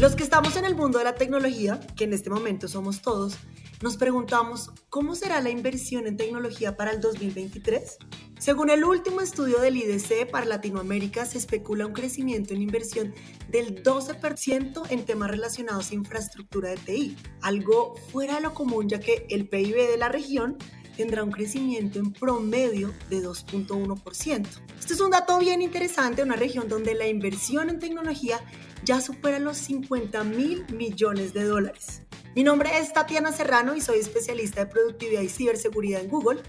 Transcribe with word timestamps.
Los 0.00 0.16
que 0.16 0.22
estamos 0.22 0.56
en 0.56 0.64
el 0.64 0.74
mundo 0.74 0.96
de 0.96 1.04
la 1.04 1.14
tecnología, 1.14 1.78
que 1.94 2.04
en 2.04 2.14
este 2.14 2.30
momento 2.30 2.68
somos 2.68 3.02
todos, 3.02 3.36
nos 3.82 3.98
preguntamos 3.98 4.70
cómo 4.88 5.14
será 5.14 5.42
la 5.42 5.50
inversión 5.50 6.06
en 6.06 6.16
tecnología 6.16 6.74
para 6.74 6.90
el 6.90 7.02
2023. 7.02 7.98
Según 8.38 8.70
el 8.70 8.84
último 8.84 9.20
estudio 9.20 9.60
del 9.60 9.76
IDC 9.76 10.30
para 10.30 10.46
Latinoamérica, 10.46 11.26
se 11.26 11.36
especula 11.36 11.86
un 11.86 11.92
crecimiento 11.92 12.54
en 12.54 12.62
inversión 12.62 13.12
del 13.50 13.82
12% 13.82 14.86
en 14.88 15.04
temas 15.04 15.30
relacionados 15.30 15.90
a 15.90 15.94
infraestructura 15.94 16.70
de 16.70 16.76
TI, 16.78 17.16
algo 17.42 17.94
fuera 18.10 18.36
de 18.36 18.40
lo 18.40 18.54
común 18.54 18.88
ya 18.88 19.00
que 19.00 19.26
el 19.28 19.50
PIB 19.50 19.90
de 19.90 19.98
la 19.98 20.08
región 20.08 20.56
tendrá 20.96 21.24
un 21.24 21.30
crecimiento 21.30 21.98
en 21.98 22.12
promedio 22.12 22.92
de 23.08 23.22
2.1%. 23.22 24.46
Esto 24.78 24.92
es 24.94 25.00
un 25.00 25.10
dato 25.10 25.38
bien 25.38 25.62
interesante, 25.62 26.22
una 26.22 26.36
región 26.36 26.68
donde 26.68 26.94
la 26.94 27.06
inversión 27.06 27.70
en 27.70 27.78
tecnología 27.78 28.40
ya 28.84 29.00
supera 29.00 29.38
los 29.38 29.56
50 29.58 30.24
mil 30.24 30.64
millones 30.72 31.32
de 31.32 31.44
dólares. 31.44 32.02
Mi 32.34 32.44
nombre 32.44 32.70
es 32.78 32.92
Tatiana 32.92 33.32
Serrano 33.32 33.74
y 33.74 33.80
soy 33.80 33.98
especialista 33.98 34.64
de 34.64 34.70
productividad 34.70 35.22
y 35.22 35.28
ciberseguridad 35.28 36.00
en 36.00 36.08
Google 36.08 36.40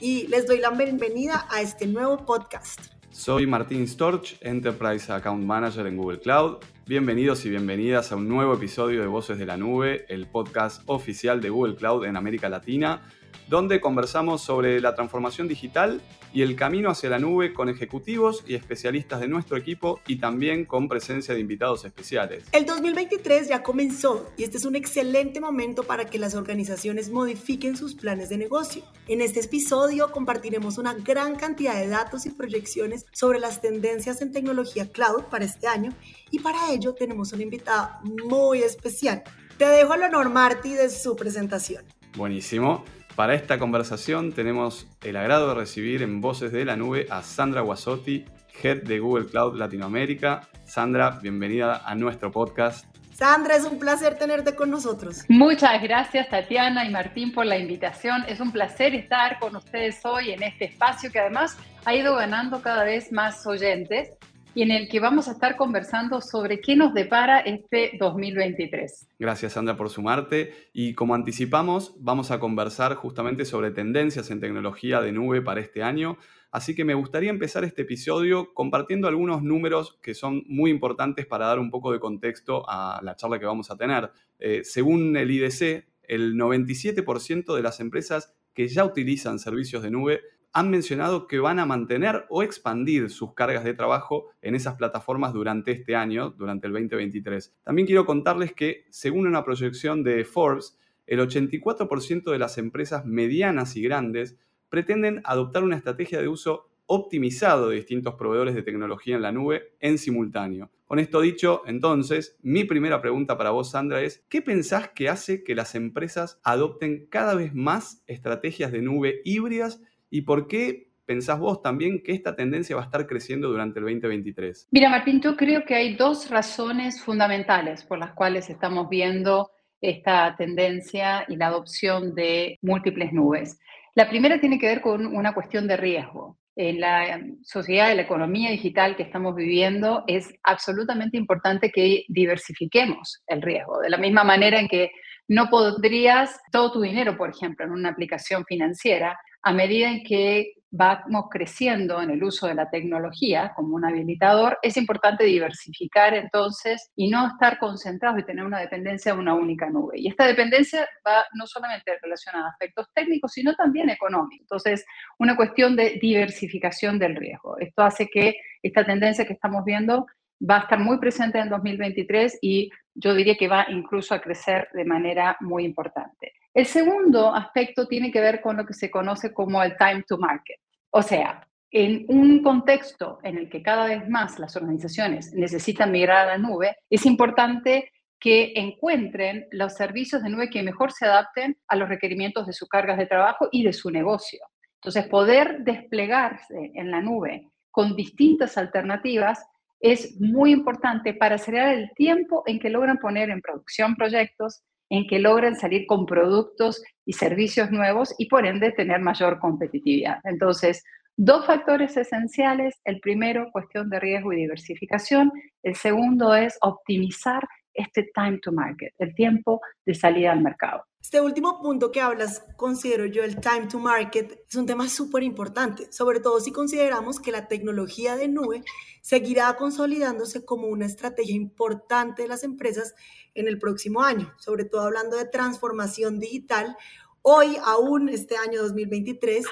y 0.00 0.26
les 0.28 0.46
doy 0.46 0.58
la 0.58 0.70
bienvenida 0.70 1.46
a 1.50 1.60
este 1.60 1.86
nuevo 1.86 2.24
podcast. 2.24 2.80
Soy 3.10 3.46
Martín 3.46 3.86
Storch, 3.88 4.38
Enterprise 4.40 5.12
Account 5.12 5.44
Manager 5.44 5.86
en 5.86 5.96
Google 5.96 6.20
Cloud. 6.20 6.58
Bienvenidos 6.86 7.44
y 7.44 7.50
bienvenidas 7.50 8.12
a 8.12 8.16
un 8.16 8.28
nuevo 8.28 8.54
episodio 8.54 9.00
de 9.00 9.06
Voces 9.06 9.38
de 9.38 9.44
la 9.44 9.56
Nube, 9.56 10.06
el 10.08 10.26
podcast 10.26 10.82
oficial 10.86 11.40
de 11.40 11.50
Google 11.50 11.74
Cloud 11.74 12.04
en 12.04 12.16
América 12.16 12.48
Latina 12.48 13.02
donde 13.48 13.80
conversamos 13.80 14.42
sobre 14.42 14.80
la 14.80 14.94
transformación 14.94 15.48
digital 15.48 16.00
y 16.32 16.42
el 16.42 16.56
camino 16.56 16.90
hacia 16.90 17.08
la 17.08 17.18
nube 17.18 17.54
con 17.54 17.68
ejecutivos 17.68 18.44
y 18.46 18.54
especialistas 18.54 19.20
de 19.20 19.28
nuestro 19.28 19.56
equipo 19.56 20.00
y 20.06 20.16
también 20.16 20.66
con 20.66 20.88
presencia 20.88 21.34
de 21.34 21.40
invitados 21.40 21.84
especiales. 21.84 22.44
El 22.52 22.66
2023 22.66 23.48
ya 23.48 23.62
comenzó 23.62 24.30
y 24.36 24.44
este 24.44 24.58
es 24.58 24.64
un 24.64 24.76
excelente 24.76 25.40
momento 25.40 25.84
para 25.84 26.04
que 26.06 26.18
las 26.18 26.34
organizaciones 26.34 27.10
modifiquen 27.10 27.76
sus 27.76 27.94
planes 27.94 28.28
de 28.28 28.36
negocio. 28.36 28.82
En 29.06 29.20
este 29.22 29.40
episodio 29.40 30.12
compartiremos 30.12 30.76
una 30.78 30.94
gran 30.94 31.36
cantidad 31.36 31.74
de 31.74 31.88
datos 31.88 32.26
y 32.26 32.30
proyecciones 32.30 33.06
sobre 33.12 33.38
las 33.38 33.60
tendencias 33.60 34.20
en 34.20 34.32
tecnología 34.32 34.90
cloud 34.90 35.24
para 35.30 35.46
este 35.46 35.66
año 35.66 35.92
y 36.30 36.40
para 36.40 36.72
ello 36.72 36.94
tenemos 36.94 37.32
una 37.32 37.42
invitada 37.42 38.00
muy 38.04 38.60
especial. 38.62 39.22
Te 39.56 39.66
dejo 39.66 39.94
el 39.94 40.02
honor, 40.02 40.28
Marty, 40.28 40.74
de 40.74 40.90
su 40.90 41.16
presentación. 41.16 41.84
Buenísimo. 42.16 42.84
Para 43.18 43.34
esta 43.34 43.58
conversación 43.58 44.32
tenemos 44.32 44.86
el 45.02 45.16
agrado 45.16 45.48
de 45.48 45.54
recibir 45.56 46.02
en 46.02 46.20
Voces 46.20 46.52
de 46.52 46.64
la 46.64 46.76
Nube 46.76 47.08
a 47.10 47.24
Sandra 47.24 47.62
Guasotti, 47.62 48.24
Head 48.62 48.84
de 48.84 49.00
Google 49.00 49.26
Cloud 49.26 49.58
Latinoamérica. 49.58 50.42
Sandra, 50.64 51.18
bienvenida 51.20 51.82
a 51.84 51.96
nuestro 51.96 52.30
podcast. 52.30 52.86
Sandra, 53.12 53.56
es 53.56 53.64
un 53.64 53.80
placer 53.80 54.16
tenerte 54.18 54.54
con 54.54 54.70
nosotros. 54.70 55.24
Muchas 55.28 55.82
gracias 55.82 56.28
Tatiana 56.28 56.84
y 56.84 56.90
Martín 56.90 57.32
por 57.32 57.44
la 57.44 57.58
invitación. 57.58 58.24
Es 58.28 58.38
un 58.38 58.52
placer 58.52 58.94
estar 58.94 59.40
con 59.40 59.56
ustedes 59.56 59.98
hoy 60.04 60.30
en 60.30 60.44
este 60.44 60.66
espacio 60.66 61.10
que 61.10 61.18
además 61.18 61.56
ha 61.86 61.96
ido 61.96 62.14
ganando 62.14 62.62
cada 62.62 62.84
vez 62.84 63.10
más 63.10 63.44
oyentes 63.48 64.10
y 64.58 64.62
en 64.62 64.72
el 64.72 64.88
que 64.88 64.98
vamos 64.98 65.28
a 65.28 65.30
estar 65.30 65.54
conversando 65.54 66.20
sobre 66.20 66.60
qué 66.60 66.74
nos 66.74 66.92
depara 66.92 67.38
este 67.38 67.92
2023. 67.96 69.06
Gracias, 69.16 69.52
Sandra, 69.52 69.76
por 69.76 69.88
sumarte. 69.88 70.52
Y 70.72 70.94
como 70.94 71.14
anticipamos, 71.14 71.94
vamos 72.00 72.32
a 72.32 72.40
conversar 72.40 72.96
justamente 72.96 73.44
sobre 73.44 73.70
tendencias 73.70 74.32
en 74.32 74.40
tecnología 74.40 75.00
de 75.00 75.12
nube 75.12 75.42
para 75.42 75.60
este 75.60 75.84
año. 75.84 76.18
Así 76.50 76.74
que 76.74 76.84
me 76.84 76.94
gustaría 76.94 77.30
empezar 77.30 77.62
este 77.62 77.82
episodio 77.82 78.52
compartiendo 78.52 79.06
algunos 79.06 79.44
números 79.44 79.96
que 80.02 80.14
son 80.14 80.42
muy 80.48 80.72
importantes 80.72 81.24
para 81.24 81.46
dar 81.46 81.60
un 81.60 81.70
poco 81.70 81.92
de 81.92 82.00
contexto 82.00 82.68
a 82.68 83.00
la 83.04 83.14
charla 83.14 83.38
que 83.38 83.46
vamos 83.46 83.70
a 83.70 83.76
tener. 83.76 84.10
Eh, 84.40 84.62
según 84.64 85.16
el 85.16 85.30
IDC, 85.30 85.86
el 86.02 86.34
97% 86.34 87.54
de 87.54 87.62
las 87.62 87.78
empresas 87.78 88.34
que 88.54 88.66
ya 88.66 88.84
utilizan 88.84 89.38
servicios 89.38 89.84
de 89.84 89.92
nube 89.92 90.20
han 90.52 90.70
mencionado 90.70 91.26
que 91.26 91.38
van 91.38 91.58
a 91.58 91.66
mantener 91.66 92.24
o 92.28 92.42
expandir 92.42 93.10
sus 93.10 93.34
cargas 93.34 93.64
de 93.64 93.74
trabajo 93.74 94.26
en 94.42 94.54
esas 94.54 94.74
plataformas 94.74 95.32
durante 95.32 95.72
este 95.72 95.94
año, 95.94 96.30
durante 96.30 96.66
el 96.66 96.72
2023. 96.72 97.54
También 97.64 97.86
quiero 97.86 98.06
contarles 98.06 98.52
que, 98.52 98.86
según 98.90 99.26
una 99.26 99.44
proyección 99.44 100.02
de 100.02 100.24
Forbes, 100.24 100.78
el 101.06 101.20
84% 101.20 102.30
de 102.30 102.38
las 102.38 102.58
empresas 102.58 103.04
medianas 103.04 103.76
y 103.76 103.82
grandes 103.82 104.36
pretenden 104.68 105.22
adoptar 105.24 105.64
una 105.64 105.76
estrategia 105.76 106.20
de 106.20 106.28
uso 106.28 106.68
optimizado 106.86 107.68
de 107.68 107.76
distintos 107.76 108.14
proveedores 108.14 108.54
de 108.54 108.62
tecnología 108.62 109.16
en 109.16 109.22
la 109.22 109.32
nube 109.32 109.74
en 109.80 109.98
simultáneo. 109.98 110.70
Con 110.86 110.98
esto 110.98 111.20
dicho, 111.20 111.62
entonces, 111.66 112.38
mi 112.40 112.64
primera 112.64 113.02
pregunta 113.02 113.36
para 113.36 113.50
vos, 113.50 113.70
Sandra, 113.70 114.00
es, 114.00 114.24
¿qué 114.30 114.40
pensás 114.40 114.88
que 114.88 115.10
hace 115.10 115.44
que 115.44 115.54
las 115.54 115.74
empresas 115.74 116.40
adopten 116.42 117.06
cada 117.10 117.34
vez 117.34 117.54
más 117.54 118.02
estrategias 118.06 118.72
de 118.72 118.80
nube 118.80 119.20
híbridas 119.24 119.82
¿Y 120.10 120.22
por 120.22 120.48
qué 120.48 120.88
pensás 121.06 121.38
vos 121.38 121.62
también 121.62 122.02
que 122.02 122.12
esta 122.12 122.36
tendencia 122.36 122.76
va 122.76 122.82
a 122.82 122.84
estar 122.84 123.06
creciendo 123.06 123.48
durante 123.48 123.78
el 123.78 123.86
2023? 123.86 124.68
Mira, 124.70 124.90
Martín, 124.90 125.20
yo 125.20 125.36
creo 125.36 125.64
que 125.64 125.74
hay 125.74 125.94
dos 125.94 126.28
razones 126.30 127.02
fundamentales 127.02 127.84
por 127.84 127.98
las 127.98 128.12
cuales 128.12 128.50
estamos 128.50 128.88
viendo 128.88 129.50
esta 129.80 130.34
tendencia 130.36 131.24
y 131.28 131.36
la 131.36 131.46
adopción 131.46 132.14
de 132.14 132.58
múltiples 132.62 133.12
nubes. 133.12 133.58
La 133.94 134.08
primera 134.08 134.40
tiene 134.40 134.58
que 134.58 134.66
ver 134.66 134.80
con 134.80 135.06
una 135.06 135.32
cuestión 135.34 135.66
de 135.66 135.76
riesgo. 135.76 136.38
En 136.56 136.80
la 136.80 137.20
sociedad, 137.42 137.88
de 137.88 137.94
la 137.94 138.02
economía 138.02 138.50
digital 138.50 138.96
que 138.96 139.04
estamos 139.04 139.34
viviendo, 139.36 140.02
es 140.08 140.34
absolutamente 140.42 141.16
importante 141.16 141.70
que 141.70 142.04
diversifiquemos 142.08 143.22
el 143.28 143.42
riesgo. 143.42 143.78
De 143.78 143.90
la 143.90 143.96
misma 143.96 144.24
manera 144.24 144.58
en 144.58 144.66
que 144.66 144.90
no 145.28 145.48
podrías 145.48 146.40
todo 146.50 146.72
tu 146.72 146.80
dinero, 146.80 147.16
por 147.16 147.30
ejemplo, 147.30 147.64
en 147.64 147.70
una 147.70 147.90
aplicación 147.90 148.44
financiera, 148.44 149.16
a 149.42 149.52
medida 149.52 149.90
en 149.90 150.02
que 150.02 150.54
vamos 150.70 151.26
creciendo 151.30 152.02
en 152.02 152.10
el 152.10 152.22
uso 152.22 152.46
de 152.46 152.54
la 152.54 152.68
tecnología 152.68 153.52
como 153.56 153.74
un 153.74 153.84
habilitador, 153.84 154.58
es 154.62 154.76
importante 154.76 155.24
diversificar 155.24 156.14
entonces 156.14 156.90
y 156.94 157.08
no 157.08 157.26
estar 157.26 157.58
concentrados 157.58 158.20
y 158.20 158.24
tener 158.24 158.44
una 158.44 158.60
dependencia 158.60 159.14
de 159.14 159.18
una 159.18 159.34
única 159.34 159.70
nube. 159.70 159.98
Y 159.98 160.08
esta 160.08 160.26
dependencia 160.26 160.86
va 161.06 161.24
no 161.34 161.46
solamente 161.46 161.92
relacionada 162.02 162.46
a 162.46 162.50
aspectos 162.50 162.86
técnicos, 162.94 163.32
sino 163.32 163.54
también 163.54 163.88
económicos. 163.88 164.42
Entonces, 164.42 164.84
una 165.18 165.36
cuestión 165.36 165.74
de 165.74 165.98
diversificación 166.00 166.98
del 166.98 167.16
riesgo. 167.16 167.58
Esto 167.58 167.82
hace 167.82 168.08
que 168.08 168.34
esta 168.62 168.84
tendencia 168.84 169.26
que 169.26 169.32
estamos 169.32 169.64
viendo 169.64 170.06
va 170.38 170.58
a 170.58 170.60
estar 170.60 170.78
muy 170.78 170.98
presente 170.98 171.38
en 171.38 171.48
2023 171.48 172.38
y 172.42 172.70
yo 172.98 173.14
diría 173.14 173.36
que 173.36 173.48
va 173.48 173.66
incluso 173.68 174.14
a 174.14 174.20
crecer 174.20 174.68
de 174.72 174.84
manera 174.84 175.36
muy 175.40 175.64
importante. 175.64 176.32
El 176.52 176.66
segundo 176.66 177.32
aspecto 177.32 177.86
tiene 177.86 178.10
que 178.10 178.20
ver 178.20 178.40
con 178.40 178.56
lo 178.56 178.66
que 178.66 178.74
se 178.74 178.90
conoce 178.90 179.32
como 179.32 179.62
el 179.62 179.76
time 179.76 180.02
to 180.06 180.18
market. 180.18 180.58
O 180.90 181.00
sea, 181.00 181.46
en 181.70 182.06
un 182.08 182.42
contexto 182.42 183.20
en 183.22 183.38
el 183.38 183.48
que 183.48 183.62
cada 183.62 183.86
vez 183.86 184.08
más 184.08 184.38
las 184.40 184.56
organizaciones 184.56 185.32
necesitan 185.32 185.92
migrar 185.92 186.28
a 186.28 186.32
la 186.32 186.38
nube, 186.38 186.76
es 186.90 187.06
importante 187.06 187.92
que 188.18 188.54
encuentren 188.56 189.46
los 189.52 189.74
servicios 189.74 190.22
de 190.22 190.30
nube 190.30 190.50
que 190.50 190.64
mejor 190.64 190.90
se 190.90 191.06
adapten 191.06 191.56
a 191.68 191.76
los 191.76 191.88
requerimientos 191.88 192.46
de 192.46 192.52
sus 192.52 192.68
cargas 192.68 192.98
de 192.98 193.06
trabajo 193.06 193.48
y 193.52 193.62
de 193.62 193.72
su 193.72 193.90
negocio. 193.90 194.40
Entonces, 194.80 195.06
poder 195.06 195.58
desplegarse 195.60 196.72
en 196.74 196.90
la 196.90 197.00
nube 197.00 197.48
con 197.70 197.94
distintas 197.94 198.58
alternativas 198.58 199.46
es 199.80 200.20
muy 200.20 200.52
importante 200.52 201.14
para 201.14 201.36
acelerar 201.36 201.74
el 201.74 201.90
tiempo 201.94 202.42
en 202.46 202.58
que 202.58 202.70
logran 202.70 202.98
poner 202.98 203.30
en 203.30 203.40
producción 203.40 203.94
proyectos, 203.94 204.62
en 204.90 205.06
que 205.06 205.18
logran 205.18 205.56
salir 205.56 205.86
con 205.86 206.06
productos 206.06 206.82
y 207.04 207.12
servicios 207.12 207.70
nuevos 207.70 208.14
y 208.18 208.26
por 208.26 208.46
ende 208.46 208.72
tener 208.72 209.00
mayor 209.00 209.38
competitividad. 209.38 210.18
Entonces, 210.24 210.82
dos 211.16 211.44
factores 211.46 211.96
esenciales. 211.96 212.80
El 212.84 213.00
primero, 213.00 213.50
cuestión 213.52 213.90
de 213.90 214.00
riesgo 214.00 214.32
y 214.32 214.36
diversificación. 214.36 215.30
El 215.62 215.74
segundo 215.74 216.34
es 216.34 216.56
optimizar 216.62 217.46
este 217.78 218.10
time 218.14 218.38
to 218.38 218.52
market, 218.52 218.92
el 218.98 219.14
tiempo 219.14 219.60
de 219.86 219.94
salida 219.94 220.32
al 220.32 220.42
mercado. 220.42 220.84
Este 221.00 221.20
último 221.20 221.62
punto 221.62 221.90
que 221.90 222.00
hablas, 222.00 222.44
considero 222.56 223.06
yo 223.06 223.22
el 223.22 223.40
time 223.40 223.66
to 223.68 223.78
market, 223.78 224.44
es 224.46 224.56
un 224.56 224.66
tema 224.66 224.88
súper 224.88 225.22
importante, 225.22 225.90
sobre 225.92 226.20
todo 226.20 226.40
si 226.40 226.52
consideramos 226.52 227.20
que 227.20 227.32
la 227.32 227.46
tecnología 227.46 228.16
de 228.16 228.28
nube 228.28 228.62
seguirá 229.00 229.56
consolidándose 229.56 230.44
como 230.44 230.66
una 230.66 230.86
estrategia 230.86 231.34
importante 231.34 232.22
de 232.22 232.28
las 232.28 232.42
empresas 232.44 232.94
en 233.34 233.46
el 233.48 233.58
próximo 233.58 234.02
año, 234.02 234.34
sobre 234.38 234.64
todo 234.64 234.82
hablando 234.82 235.16
de 235.16 235.24
transformación 235.24 236.18
digital. 236.18 236.76
Hoy, 237.22 237.56
aún 237.64 238.08
este 238.08 238.36
año 238.36 238.60
2023, 238.60 239.46